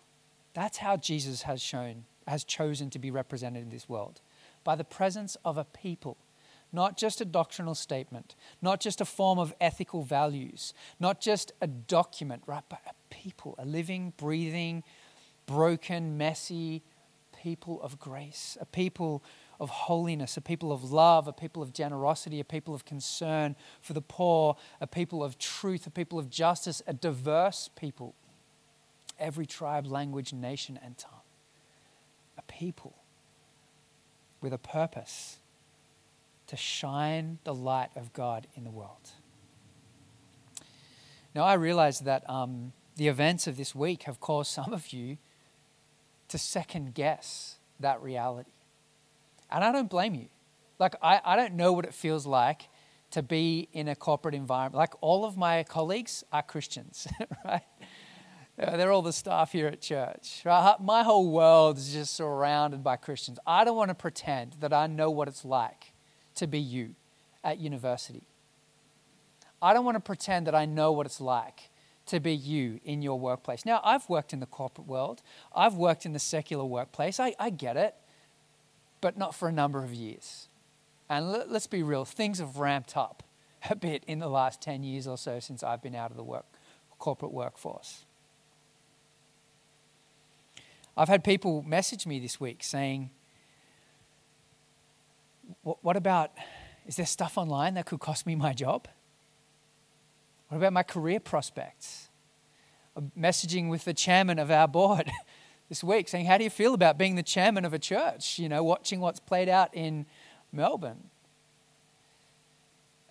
that's 0.59 0.79
how 0.79 0.97
Jesus 0.97 1.43
has 1.43 1.61
shown, 1.61 2.05
has 2.27 2.43
chosen 2.43 2.89
to 2.89 2.99
be 2.99 3.11
represented 3.11 3.63
in 3.63 3.69
this 3.69 3.87
world. 3.87 4.21
By 4.63 4.75
the 4.75 4.83
presence 4.83 5.37
of 5.45 5.57
a 5.57 5.63
people, 5.63 6.17
not 6.71 6.97
just 6.97 7.21
a 7.21 7.25
doctrinal 7.25 7.75
statement, 7.75 8.35
not 8.61 8.79
just 8.79 9.01
a 9.01 9.05
form 9.05 9.39
of 9.39 9.53
ethical 9.61 10.03
values, 10.03 10.73
not 10.99 11.21
just 11.21 11.51
a 11.61 11.67
document, 11.67 12.43
right, 12.45 12.63
but 12.69 12.81
a 12.85 12.93
people, 13.09 13.55
a 13.57 13.65
living, 13.65 14.13
breathing, 14.17 14.83
broken, 15.45 16.17
messy 16.17 16.83
people 17.41 17.81
of 17.81 17.97
grace, 17.97 18.57
a 18.59 18.65
people 18.65 19.23
of 19.59 19.69
holiness, 19.69 20.37
a 20.37 20.41
people 20.41 20.71
of 20.71 20.91
love, 20.91 21.27
a 21.27 21.33
people 21.33 21.63
of 21.63 21.73
generosity, 21.73 22.39
a 22.39 22.45
people 22.45 22.75
of 22.75 22.85
concern 22.85 23.55
for 23.81 23.93
the 23.93 24.01
poor, 24.01 24.57
a 24.81 24.87
people 24.87 25.23
of 25.23 25.37
truth, 25.37 25.87
a 25.87 25.89
people 25.89 26.19
of 26.19 26.29
justice, 26.29 26.81
a 26.85 26.93
diverse 26.93 27.69
people 27.75 28.13
every 29.19 29.45
tribe, 29.45 29.85
language, 29.85 30.33
nation, 30.33 30.79
and 30.83 30.97
tongue. 30.97 31.13
A 32.37 32.41
people 32.43 32.95
with 34.41 34.53
a 34.53 34.57
purpose 34.57 35.37
to 36.47 36.55
shine 36.57 37.37
the 37.43 37.53
light 37.53 37.89
of 37.95 38.13
God 38.13 38.47
in 38.55 38.63
the 38.63 38.71
world. 38.71 39.11
Now, 41.35 41.43
I 41.43 41.53
realize 41.53 41.99
that 42.01 42.27
um, 42.29 42.73
the 42.95 43.07
events 43.07 43.45
of 43.45 43.55
this 43.55 43.75
week 43.75 44.03
have 44.03 44.19
caused 44.19 44.51
some 44.51 44.73
of 44.73 44.91
you 44.91 45.17
to 46.29 46.37
second 46.37 46.93
guess 46.93 47.57
that 47.79 48.01
reality. 48.01 48.51
And 49.51 49.63
I 49.63 49.71
don't 49.71 49.89
blame 49.89 50.15
you. 50.15 50.27
Like, 50.79 50.95
I, 51.01 51.21
I 51.23 51.35
don't 51.35 51.53
know 51.53 51.73
what 51.73 51.85
it 51.85 51.93
feels 51.93 52.25
like 52.25 52.69
to 53.11 53.21
be 53.21 53.67
in 53.73 53.87
a 53.87 53.95
corporate 53.95 54.35
environment. 54.35 54.75
Like, 54.75 54.93
all 55.01 55.25
of 55.25 55.37
my 55.37 55.63
colleagues 55.63 56.23
are 56.31 56.41
Christians, 56.41 57.07
right? 57.45 57.61
They're 58.59 58.91
all 58.91 59.01
the 59.01 59.13
staff 59.13 59.53
here 59.53 59.67
at 59.67 59.81
church. 59.81 60.41
Right? 60.43 60.75
My 60.81 61.03
whole 61.03 61.31
world 61.31 61.77
is 61.77 61.93
just 61.93 62.13
surrounded 62.13 62.83
by 62.83 62.97
Christians. 62.97 63.39
I 63.47 63.63
don't 63.63 63.77
want 63.77 63.89
to 63.89 63.95
pretend 63.95 64.57
that 64.59 64.73
I 64.73 64.87
know 64.87 65.09
what 65.09 65.29
it's 65.29 65.45
like 65.45 65.93
to 66.35 66.45
be 66.45 66.59
you 66.59 66.95
at 67.41 67.59
university. 67.59 68.23
I 69.61 69.73
don't 69.73 69.85
want 69.85 69.95
to 69.95 70.01
pretend 70.01 70.47
that 70.47 70.55
I 70.55 70.65
know 70.65 70.91
what 70.91 71.05
it's 71.05 71.21
like 71.21 71.69
to 72.07 72.19
be 72.19 72.33
you 72.33 72.79
in 72.83 73.01
your 73.01 73.19
workplace. 73.19 73.65
Now, 73.65 73.81
I've 73.83 74.09
worked 74.09 74.33
in 74.33 74.39
the 74.39 74.45
corporate 74.45 74.87
world, 74.87 75.21
I've 75.55 75.75
worked 75.75 76.05
in 76.05 76.13
the 76.13 76.19
secular 76.19 76.65
workplace. 76.65 77.19
I, 77.19 77.35
I 77.39 77.49
get 77.49 77.77
it, 77.77 77.95
but 78.99 79.17
not 79.17 79.35
for 79.35 79.47
a 79.47 79.51
number 79.51 79.83
of 79.83 79.93
years. 79.93 80.47
And 81.09 81.31
let, 81.31 81.49
let's 81.49 81.67
be 81.67 81.81
real, 81.81 82.05
things 82.05 82.39
have 82.39 82.57
ramped 82.57 82.97
up 82.97 83.23
a 83.69 83.75
bit 83.75 84.03
in 84.07 84.19
the 84.19 84.29
last 84.29 84.61
10 84.61 84.83
years 84.83 85.07
or 85.07 85.17
so 85.17 85.39
since 85.39 85.63
I've 85.63 85.81
been 85.81 85.95
out 85.95 86.11
of 86.11 86.17
the 86.17 86.23
work, 86.23 86.45
corporate 86.97 87.31
workforce. 87.31 88.05
I've 90.99 91.07
had 91.07 91.23
people 91.23 91.61
message 91.61 92.05
me 92.05 92.19
this 92.19 92.41
week 92.41 92.61
saying, 92.61 93.11
What 95.63 95.95
about, 95.95 96.31
is 96.85 96.97
there 96.97 97.05
stuff 97.05 97.37
online 97.37 97.75
that 97.75 97.85
could 97.85 98.01
cost 98.01 98.25
me 98.27 98.35
my 98.35 98.51
job? 98.51 98.89
What 100.49 100.57
about 100.57 100.73
my 100.73 100.83
career 100.83 101.21
prospects? 101.21 102.09
I'm 102.97 103.13
messaging 103.17 103.69
with 103.69 103.85
the 103.85 103.93
chairman 103.93 104.39
of 104.39 104.51
our 104.51 104.67
board 104.67 105.09
this 105.69 105.85
week 105.85 106.09
saying, 106.09 106.25
How 106.25 106.37
do 106.37 106.43
you 106.43 106.49
feel 106.49 106.73
about 106.73 106.97
being 106.97 107.15
the 107.15 107.23
chairman 107.23 107.63
of 107.63 107.73
a 107.73 107.79
church? 107.79 108.37
You 108.37 108.49
know, 108.49 108.61
watching 108.61 108.99
what's 108.99 109.21
played 109.21 109.47
out 109.47 109.69
in 109.73 110.05
Melbourne. 110.51 111.09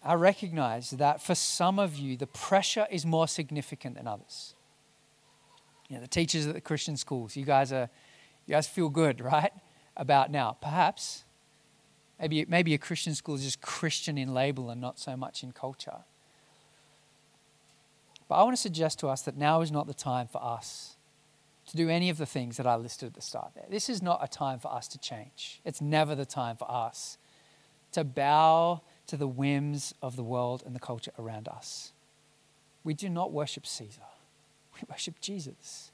I 0.05 0.13
recognize 0.13 0.91
that 0.91 1.23
for 1.23 1.35
some 1.35 1.79
of 1.79 1.97
you, 1.97 2.19
the 2.19 2.27
pressure 2.27 2.87
is 2.91 3.07
more 3.07 3.27
significant 3.27 3.97
than 3.97 4.07
others. 4.07 4.55
You 5.89 5.97
know, 5.97 6.03
the 6.03 6.09
teachers 6.09 6.47
at 6.47 6.55
the 6.55 6.61
Christian 6.61 6.97
schools, 6.97 7.37
you 7.37 7.45
guys 7.45 7.73
are, 7.73 7.89
you 8.47 8.55
guys 8.55 8.67
feel 8.67 8.89
good, 8.89 9.21
right? 9.35 9.53
About 9.97 10.31
now. 10.31 10.57
Perhaps, 10.61 11.25
maybe, 12.21 12.45
maybe 12.49 12.75
a 12.75 12.79
Christian 12.79 13.15
school 13.15 13.35
is 13.35 13.45
just 13.45 13.61
Christian 13.61 14.17
in 14.17 14.33
label 14.33 14.71
and 14.71 14.81
not 14.81 14.99
so 14.99 15.17
much 15.17 15.43
in 15.43 15.53
culture. 15.53 16.05
But 18.29 18.37
I 18.37 18.43
want 18.43 18.57
to 18.57 18.61
suggest 18.61 18.99
to 19.01 19.09
us 19.09 19.23
that 19.23 19.37
now 19.37 19.63
is 19.63 19.73
not 19.73 19.87
the 19.87 19.95
time 19.95 20.29
for 20.29 20.43
us 20.43 20.97
to 21.69 21.77
do 21.77 21.89
any 21.89 22.11
of 22.11 22.19
the 22.19 22.27
things 22.27 22.57
that 22.57 22.67
I 22.67 22.77
listed 22.77 23.09
at 23.09 23.15
the 23.15 23.23
start 23.23 23.53
there. 23.55 23.67
This 23.69 23.89
is 23.89 24.03
not 24.03 24.21
a 24.23 24.29
time 24.29 24.59
for 24.59 24.73
us 24.73 24.89
to 24.89 24.99
change. 24.99 25.61
It's 25.65 25.81
never 25.81 26.15
the 26.15 26.27
time 26.27 26.57
for 26.57 26.71
us 26.71 27.19
to 27.93 28.05
bow 28.05 28.83
to 29.07 29.17
the 29.17 29.27
whims 29.27 29.95
of 30.03 30.17
the 30.17 30.23
world 30.23 30.63
and 30.65 30.75
the 30.75 30.81
culture 30.81 31.13
around 31.19 31.49
us. 31.49 31.93
We 32.85 32.95
do 32.95 33.09
not 33.09 33.33
worship 33.33 33.67
Caesar, 33.67 34.03
we 34.81 34.87
worship 34.91 35.21
Jesus. 35.21 35.91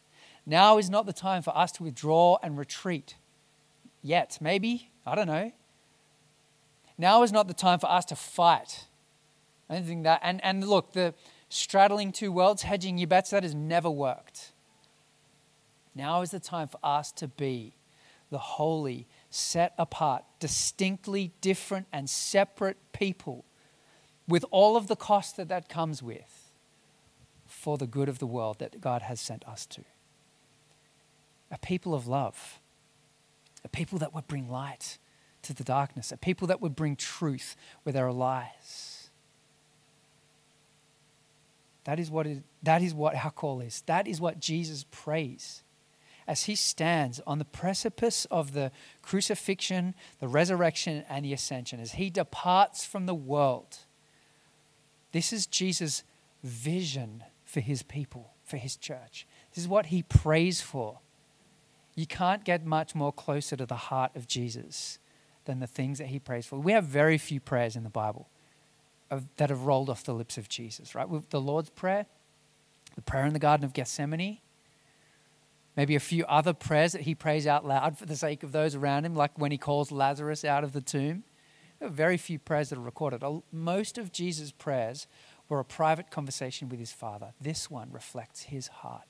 Now 0.46 0.78
is 0.78 0.90
not 0.90 1.06
the 1.06 1.12
time 1.12 1.42
for 1.42 1.56
us 1.56 1.72
to 1.72 1.82
withdraw 1.82 2.38
and 2.42 2.58
retreat. 2.58 3.16
Yet, 4.02 4.38
maybe, 4.40 4.90
I 5.06 5.14
don't 5.14 5.26
know. 5.26 5.52
Now 6.98 7.22
is 7.22 7.32
not 7.32 7.48
the 7.48 7.54
time 7.54 7.78
for 7.78 7.90
us 7.90 8.04
to 8.06 8.16
fight. 8.16 8.86
I 9.68 9.74
don't 9.74 9.86
think 9.86 10.04
that. 10.04 10.20
And, 10.22 10.44
and 10.44 10.66
look, 10.68 10.92
the, 10.92 11.14
straddling 11.48 12.12
two 12.12 12.32
worlds, 12.32 12.62
hedging 12.62 12.98
your 12.98 13.08
bets, 13.08 13.30
that 13.30 13.42
has 13.42 13.54
never 13.54 13.90
worked. 13.90 14.52
Now 15.94 16.22
is 16.22 16.30
the 16.30 16.40
time 16.40 16.68
for 16.68 16.78
us 16.82 17.12
to 17.12 17.28
be 17.28 17.74
the 18.30 18.38
holy, 18.38 19.06
set 19.30 19.72
apart, 19.78 20.24
distinctly 20.40 21.32
different 21.40 21.86
and 21.92 22.10
separate 22.10 22.76
people 22.92 23.44
with 24.26 24.44
all 24.50 24.76
of 24.76 24.88
the 24.88 24.96
cost 24.96 25.36
that 25.36 25.48
that 25.48 25.68
comes 25.68 26.02
with 26.02 26.43
for 27.64 27.78
the 27.78 27.86
good 27.86 28.08
of 28.08 28.18
the 28.18 28.26
world 28.26 28.58
that 28.58 28.80
God 28.80 29.02
has 29.02 29.20
sent 29.20 29.46
us 29.48 29.66
to. 29.66 29.82
A 31.50 31.58
people 31.58 31.94
of 31.94 32.06
love, 32.06 32.60
a 33.64 33.68
people 33.68 33.98
that 33.98 34.14
would 34.14 34.26
bring 34.26 34.50
light 34.50 34.98
to 35.42 35.54
the 35.54 35.64
darkness, 35.64 36.12
a 36.12 36.16
people 36.16 36.46
that 36.48 36.60
would 36.60 36.76
bring 36.76 36.96
truth 36.96 37.56
where 37.82 37.92
there 37.92 38.06
are 38.06 38.12
lies 38.12 38.94
that 41.84 42.00
is 42.00 42.10
what, 42.10 42.26
it, 42.26 42.42
that 42.62 42.82
is 42.82 42.94
what 42.94 43.14
our 43.14 43.30
call 43.30 43.60
is. 43.60 43.82
That 43.86 44.08
is 44.08 44.20
what 44.20 44.40
Jesus 44.40 44.84
prays 44.90 45.62
as 46.26 46.44
he 46.44 46.54
stands 46.54 47.20
on 47.26 47.38
the 47.38 47.44
precipice 47.44 48.24
of 48.30 48.54
the 48.54 48.72
crucifixion, 49.02 49.94
the 50.20 50.28
resurrection, 50.28 51.04
and 51.08 51.24
the 51.24 51.34
ascension, 51.34 51.80
as 51.80 51.92
he 51.92 52.08
departs 52.08 52.86
from 52.86 53.04
the 53.04 53.14
world. 53.14 53.80
This 55.12 55.34
is 55.34 55.46
Jesus' 55.46 56.02
vision 56.42 57.22
for 57.54 57.60
his 57.60 57.84
people, 57.84 58.32
for 58.42 58.56
his 58.56 58.76
church. 58.76 59.28
This 59.54 59.62
is 59.62 59.68
what 59.68 59.86
he 59.86 60.02
prays 60.02 60.60
for. 60.60 60.98
You 61.94 62.04
can't 62.04 62.44
get 62.44 62.66
much 62.66 62.96
more 62.96 63.12
closer 63.12 63.54
to 63.54 63.64
the 63.64 63.76
heart 63.76 64.10
of 64.16 64.26
Jesus 64.26 64.98
than 65.44 65.60
the 65.60 65.68
things 65.68 65.98
that 65.98 66.08
he 66.08 66.18
prays 66.18 66.46
for. 66.46 66.58
We 66.58 66.72
have 66.72 66.84
very 66.84 67.16
few 67.16 67.38
prayers 67.38 67.76
in 67.76 67.84
the 67.84 67.90
Bible 67.90 68.28
of, 69.08 69.28
that 69.36 69.50
have 69.50 69.66
rolled 69.66 69.88
off 69.88 70.02
the 70.02 70.14
lips 70.14 70.36
of 70.36 70.48
Jesus, 70.48 70.96
right? 70.96 71.08
With 71.08 71.30
the 71.30 71.40
Lord's 71.40 71.70
Prayer, 71.70 72.06
the 72.96 73.02
prayer 73.02 73.24
in 73.24 73.32
the 73.32 73.38
Garden 73.38 73.64
of 73.64 73.72
Gethsemane, 73.72 74.38
maybe 75.76 75.94
a 75.94 76.00
few 76.00 76.24
other 76.24 76.52
prayers 76.52 76.90
that 76.90 77.02
he 77.02 77.14
prays 77.14 77.46
out 77.46 77.64
loud 77.64 77.96
for 77.96 78.06
the 78.06 78.16
sake 78.16 78.42
of 78.42 78.50
those 78.50 78.74
around 78.74 79.06
him, 79.06 79.14
like 79.14 79.38
when 79.38 79.52
he 79.52 79.58
calls 79.58 79.92
Lazarus 79.92 80.44
out 80.44 80.64
of 80.64 80.72
the 80.72 80.80
tomb. 80.80 81.22
Very 81.80 82.16
few 82.16 82.40
prayers 82.40 82.70
that 82.70 82.78
are 82.78 82.82
recorded. 82.82 83.22
Most 83.52 83.96
of 83.96 84.10
Jesus' 84.10 84.50
prayers 84.50 85.06
were 85.48 85.60
a 85.60 85.64
private 85.64 86.10
conversation 86.10 86.68
with 86.68 86.78
his 86.78 86.92
Father. 86.92 87.32
This 87.40 87.70
one 87.70 87.90
reflects 87.92 88.44
his 88.44 88.68
heart 88.68 89.06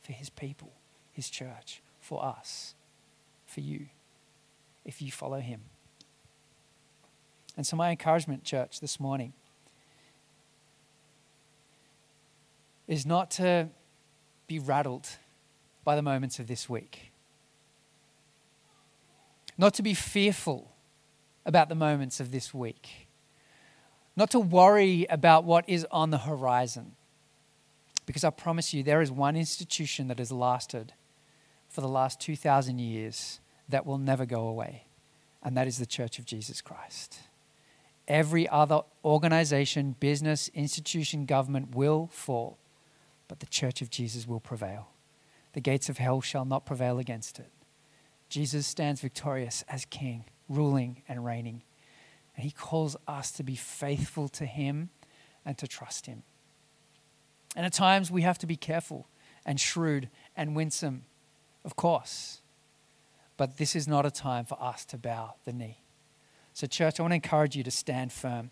for 0.00 0.12
his 0.12 0.30
people, 0.30 0.72
his 1.12 1.28
church, 1.30 1.82
for 2.00 2.24
us, 2.24 2.74
for 3.46 3.60
you, 3.60 3.86
if 4.84 5.00
you 5.02 5.10
follow 5.10 5.40
him. 5.40 5.62
And 7.56 7.66
so, 7.66 7.76
my 7.76 7.90
encouragement, 7.90 8.44
church, 8.44 8.80
this 8.80 9.00
morning 9.00 9.32
is 12.86 13.04
not 13.04 13.30
to 13.32 13.68
be 14.46 14.58
rattled 14.58 15.08
by 15.84 15.96
the 15.96 16.02
moments 16.02 16.38
of 16.38 16.46
this 16.46 16.68
week, 16.68 17.10
not 19.56 19.74
to 19.74 19.82
be 19.82 19.94
fearful 19.94 20.70
about 21.44 21.68
the 21.68 21.74
moments 21.74 22.20
of 22.20 22.30
this 22.30 22.54
week, 22.54 23.07
not 24.18 24.32
to 24.32 24.40
worry 24.40 25.06
about 25.08 25.44
what 25.44 25.64
is 25.68 25.86
on 25.92 26.10
the 26.10 26.18
horizon. 26.18 26.96
Because 28.04 28.24
I 28.24 28.30
promise 28.30 28.74
you, 28.74 28.82
there 28.82 29.00
is 29.00 29.12
one 29.12 29.36
institution 29.36 30.08
that 30.08 30.18
has 30.18 30.32
lasted 30.32 30.92
for 31.68 31.82
the 31.82 31.88
last 31.88 32.20
2,000 32.20 32.80
years 32.80 33.38
that 33.68 33.86
will 33.86 33.96
never 33.96 34.26
go 34.26 34.48
away, 34.48 34.86
and 35.40 35.56
that 35.56 35.68
is 35.68 35.78
the 35.78 35.86
Church 35.86 36.18
of 36.18 36.24
Jesus 36.24 36.60
Christ. 36.60 37.20
Every 38.08 38.48
other 38.48 38.80
organization, 39.04 39.94
business, 40.00 40.50
institution, 40.52 41.24
government 41.24 41.76
will 41.76 42.08
fall, 42.10 42.58
but 43.28 43.38
the 43.38 43.46
church 43.46 43.82
of 43.82 43.90
Jesus 43.90 44.26
will 44.26 44.40
prevail. 44.40 44.88
The 45.52 45.60
gates 45.60 45.88
of 45.88 45.98
hell 45.98 46.22
shall 46.22 46.44
not 46.44 46.66
prevail 46.66 46.98
against 46.98 47.38
it. 47.38 47.50
Jesus 48.28 48.66
stands 48.66 49.00
victorious 49.00 49.62
as 49.68 49.84
king, 49.84 50.24
ruling 50.48 51.02
and 51.08 51.24
reigning. 51.24 51.62
And 52.38 52.44
he 52.44 52.52
calls 52.52 52.96
us 53.08 53.32
to 53.32 53.42
be 53.42 53.56
faithful 53.56 54.28
to 54.28 54.46
him 54.46 54.90
and 55.44 55.58
to 55.58 55.66
trust 55.66 56.06
him. 56.06 56.22
And 57.56 57.66
at 57.66 57.72
times 57.72 58.12
we 58.12 58.22
have 58.22 58.38
to 58.38 58.46
be 58.46 58.54
careful 58.54 59.08
and 59.44 59.58
shrewd 59.58 60.08
and 60.36 60.54
winsome, 60.54 61.02
of 61.64 61.74
course. 61.74 62.40
But 63.36 63.56
this 63.56 63.74
is 63.74 63.88
not 63.88 64.06
a 64.06 64.10
time 64.12 64.44
for 64.44 64.56
us 64.62 64.84
to 64.84 64.96
bow 64.96 65.34
the 65.44 65.52
knee. 65.52 65.78
So, 66.54 66.68
church, 66.68 67.00
I 67.00 67.02
want 67.02 67.10
to 67.10 67.16
encourage 67.16 67.56
you 67.56 67.64
to 67.64 67.72
stand 67.72 68.12
firm, 68.12 68.50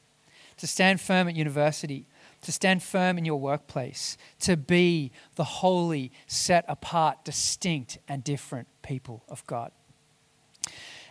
to 0.56 0.66
stand 0.66 1.00
firm 1.00 1.28
at 1.28 1.36
university, 1.36 2.06
to 2.42 2.50
stand 2.50 2.82
firm 2.82 3.18
in 3.18 3.24
your 3.24 3.38
workplace, 3.38 4.18
to 4.40 4.56
be 4.56 5.12
the 5.36 5.44
holy, 5.44 6.10
set 6.26 6.64
apart, 6.66 7.24
distinct, 7.24 7.98
and 8.08 8.24
different 8.24 8.66
people 8.82 9.22
of 9.28 9.46
God. 9.46 9.70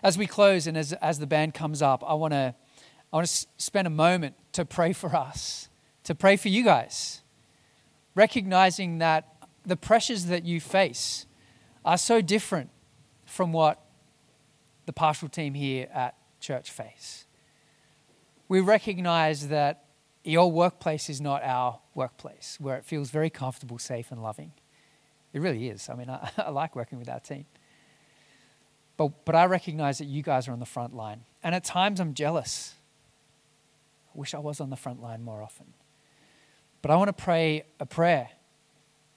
As 0.04 0.18
we 0.18 0.28
close 0.28 0.68
and 0.68 0.76
as, 0.76 0.92
as 0.92 1.20
the 1.20 1.28
band 1.28 1.54
comes 1.54 1.82
up, 1.82 2.04
I 2.06 2.16
want 2.16 2.34
to 2.34 2.54
I 3.16 3.20
want 3.20 3.30
to 3.30 3.48
spend 3.56 3.88
a 3.88 3.92
moment 3.92 4.36
to 4.52 4.66
pray 4.66 4.92
for 4.92 5.16
us, 5.16 5.70
to 6.04 6.14
pray 6.14 6.36
for 6.36 6.50
you 6.50 6.66
guys, 6.66 7.22
recognizing 8.14 8.98
that 8.98 9.38
the 9.66 9.78
pressures 9.78 10.26
that 10.26 10.44
you 10.44 10.60
face 10.60 11.26
are 11.86 11.98
so 11.98 12.20
different 12.20 12.72
from 13.26 13.54
what 13.54 13.82
the 14.86 14.92
pastoral 14.92 15.30
team 15.30 15.54
here 15.54 15.88
at 15.94 16.18
church 16.42 16.70
face. 16.70 17.26
We 18.50 18.60
recognize 18.60 19.48
that 19.48 19.86
your 20.26 20.52
workplace 20.52 21.10
is 21.10 21.22
not 21.22 21.42
our 21.42 21.80
workplace 21.94 22.58
where 22.60 22.76
it 22.76 22.84
feels 22.84 23.12
very 23.12 23.30
comfortable, 23.30 23.80
safe, 23.80 24.12
and 24.12 24.22
loving. 24.22 24.52
It 25.32 25.40
really 25.40 25.70
is. 25.70 25.88
I 25.88 25.96
mean, 25.96 26.10
I, 26.10 26.32
I 26.38 26.50
like 26.50 26.76
working 26.76 27.00
with 27.00 27.08
our 27.08 27.22
team. 27.22 27.46
But, 28.98 29.24
but 29.24 29.36
I 29.36 29.46
recognize 29.46 30.00
that 30.00 30.06
you 30.06 30.22
guys 30.22 30.50
are 30.50 30.52
on 30.52 30.60
the 30.60 30.66
front 30.66 30.94
line. 30.94 31.22
And 31.42 31.56
at 31.56 31.64
times 31.64 32.02
I'm 32.02 32.14
jealous. 32.14 32.76
Wish 34.16 34.34
I 34.34 34.40
was 34.40 34.60
on 34.62 34.70
the 34.70 34.76
front 34.76 35.02
line 35.02 35.24
more 35.24 35.42
often. 35.42 35.74
But 36.82 36.92
I 36.92 36.96
want 36.96 37.10
to 37.10 37.24
pray 37.24 37.64
a 37.80 37.86
prayer 37.86 38.30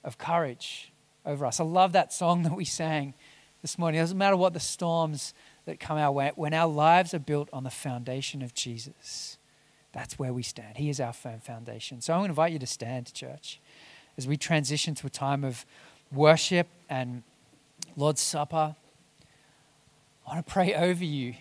of 0.03 0.19
courage 0.19 0.93
over 1.25 1.47
us. 1.47 1.61
I 1.61 1.65
love 1.65 1.93
that 1.93 2.13
song 2.13 2.43
that 2.45 2.55
we 2.55 2.65
sang 2.65 3.15
this 3.63 3.79
morning. 3.79 3.99
It 3.99 4.03
doesn't 4.03 4.19
matter 4.19 4.37
what 4.37 4.55
the 4.55 4.61
storms 4.61 5.35
that 5.67 5.79
come 5.79 5.99
our 5.99 6.11
way, 6.11 6.33
when 6.35 6.55
our 6.55 6.67
lives 6.67 7.13
are 7.13 7.19
built 7.19 7.51
on 7.53 7.65
the 7.65 7.71
foundation 7.71 8.41
of 8.41 8.55
Jesus, 8.55 9.37
that's 9.93 10.19
where 10.19 10.33
we 10.33 10.43
stand. 10.43 10.79
He 10.79 10.89
is 10.89 10.99
our 10.99 11.13
firm 11.13 11.41
foundation. 11.41 12.01
So 12.01 12.15
I 12.15 12.17
want 12.17 12.29
to 12.29 12.31
invite 12.31 12.53
you 12.53 12.59
to 12.59 12.67
stand, 12.67 13.13
church, 13.13 13.61
as 14.17 14.27
we 14.27 14.39
transition 14.39 14.95
to 14.95 15.07
a 15.07 15.11
time 15.11 15.45
of 15.45 15.67
worship 16.11 16.69
and 16.89 17.23
Lord's 17.97 18.23
Supper. 18.23 18.75
I 20.27 20.35
want 20.35 20.47
to 20.47 20.53
pray 20.53 20.75
over 20.75 21.05
you 21.05 21.35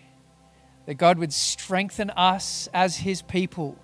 that 0.87 0.95
God 0.95 1.19
would 1.19 1.33
strengthen 1.33 2.09
us 2.11 2.67
as 2.73 2.97
His 2.97 3.21
people 3.21 3.77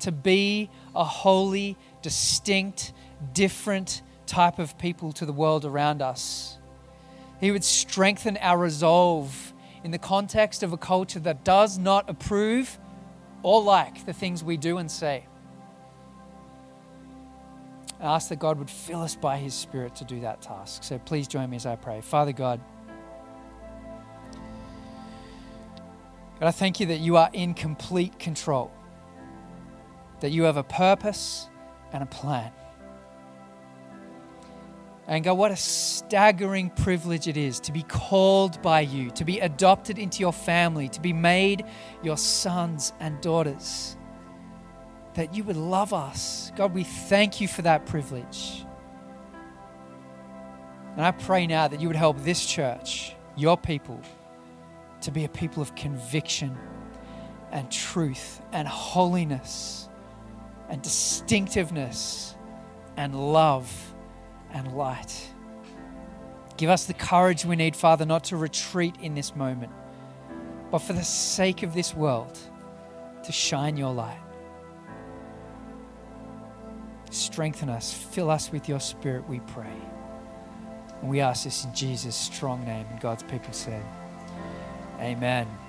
to 0.00 0.12
be 0.12 0.70
a 0.94 1.02
holy, 1.02 1.76
distinct, 2.02 2.92
different 3.32 4.02
type 4.26 4.58
of 4.58 4.78
people 4.78 5.12
to 5.14 5.26
the 5.26 5.32
world 5.32 5.64
around 5.64 6.02
us. 6.02 6.58
He 7.40 7.50
would 7.50 7.64
strengthen 7.64 8.36
our 8.36 8.58
resolve 8.58 9.54
in 9.82 9.90
the 9.90 9.98
context 9.98 10.62
of 10.62 10.72
a 10.72 10.76
culture 10.76 11.20
that 11.20 11.42
does 11.42 11.78
not 11.78 12.08
approve 12.08 12.78
or 13.42 13.62
like 13.62 14.04
the 14.04 14.12
things 14.12 14.44
we 14.44 14.56
do 14.58 14.76
and 14.76 14.90
say. 14.90 15.24
I 17.98 18.16
ask 18.16 18.28
that 18.28 18.38
God 18.38 18.58
would 18.58 18.70
fill 18.70 19.00
us 19.00 19.16
by 19.16 19.38
His 19.38 19.54
Spirit 19.54 19.94
to 19.96 20.04
do 20.04 20.20
that 20.20 20.42
task. 20.42 20.84
So 20.84 20.98
please 20.98 21.26
join 21.26 21.48
me 21.48 21.56
as 21.56 21.64
I 21.64 21.76
pray. 21.76 22.02
Father 22.02 22.32
God, 22.32 22.60
God, 26.42 26.48
I 26.48 26.50
thank 26.50 26.80
you 26.80 26.86
that 26.86 26.98
you 26.98 27.18
are 27.18 27.30
in 27.32 27.54
complete 27.54 28.18
control, 28.18 28.72
that 30.18 30.32
you 30.32 30.42
have 30.42 30.56
a 30.56 30.64
purpose 30.64 31.48
and 31.92 32.02
a 32.02 32.06
plan. 32.06 32.50
And 35.06 35.22
God, 35.22 35.34
what 35.34 35.52
a 35.52 35.56
staggering 35.56 36.70
privilege 36.70 37.28
it 37.28 37.36
is 37.36 37.60
to 37.60 37.70
be 37.70 37.84
called 37.84 38.60
by 38.60 38.80
you, 38.80 39.10
to 39.10 39.24
be 39.24 39.38
adopted 39.38 40.00
into 40.00 40.18
your 40.18 40.32
family, 40.32 40.88
to 40.88 41.00
be 41.00 41.12
made 41.12 41.64
your 42.02 42.16
sons 42.16 42.92
and 42.98 43.20
daughters 43.20 43.96
that 45.14 45.36
you 45.36 45.44
would 45.44 45.56
love 45.56 45.92
us. 45.92 46.50
God, 46.56 46.74
we 46.74 46.82
thank 46.82 47.40
you 47.40 47.46
for 47.46 47.62
that 47.62 47.86
privilege. 47.86 48.66
And 50.96 51.06
I 51.06 51.12
pray 51.12 51.46
now 51.46 51.68
that 51.68 51.80
you 51.80 51.86
would 51.86 51.94
help 51.94 52.18
this 52.22 52.44
church, 52.44 53.14
your 53.36 53.56
people, 53.56 54.00
to 55.02 55.10
be 55.10 55.24
a 55.24 55.28
people 55.28 55.62
of 55.62 55.74
conviction 55.74 56.56
and 57.50 57.70
truth 57.70 58.40
and 58.52 58.66
holiness 58.66 59.88
and 60.68 60.80
distinctiveness 60.82 62.34
and 62.96 63.14
love 63.14 63.70
and 64.52 64.74
light. 64.76 65.28
Give 66.56 66.70
us 66.70 66.84
the 66.84 66.94
courage 66.94 67.44
we 67.44 67.56
need, 67.56 67.74
Father, 67.74 68.06
not 68.06 68.24
to 68.24 68.36
retreat 68.36 68.96
in 69.00 69.14
this 69.14 69.34
moment, 69.34 69.72
but 70.70 70.78
for 70.78 70.92
the 70.92 71.02
sake 71.02 71.62
of 71.62 71.74
this 71.74 71.94
world, 71.94 72.38
to 73.24 73.32
shine 73.32 73.76
your 73.76 73.92
light. 73.92 74.18
Strengthen 77.10 77.68
us, 77.68 77.92
fill 77.92 78.30
us 78.30 78.50
with 78.50 78.68
your 78.68 78.80
spirit, 78.80 79.28
we 79.28 79.40
pray. 79.40 79.76
And 81.00 81.10
we 81.10 81.20
ask 81.20 81.44
this 81.44 81.64
in 81.64 81.74
Jesus' 81.74 82.16
strong 82.16 82.64
name. 82.64 82.86
And 82.90 83.00
God's 83.00 83.22
people 83.24 83.52
said, 83.52 83.84
Amen. 85.02 85.61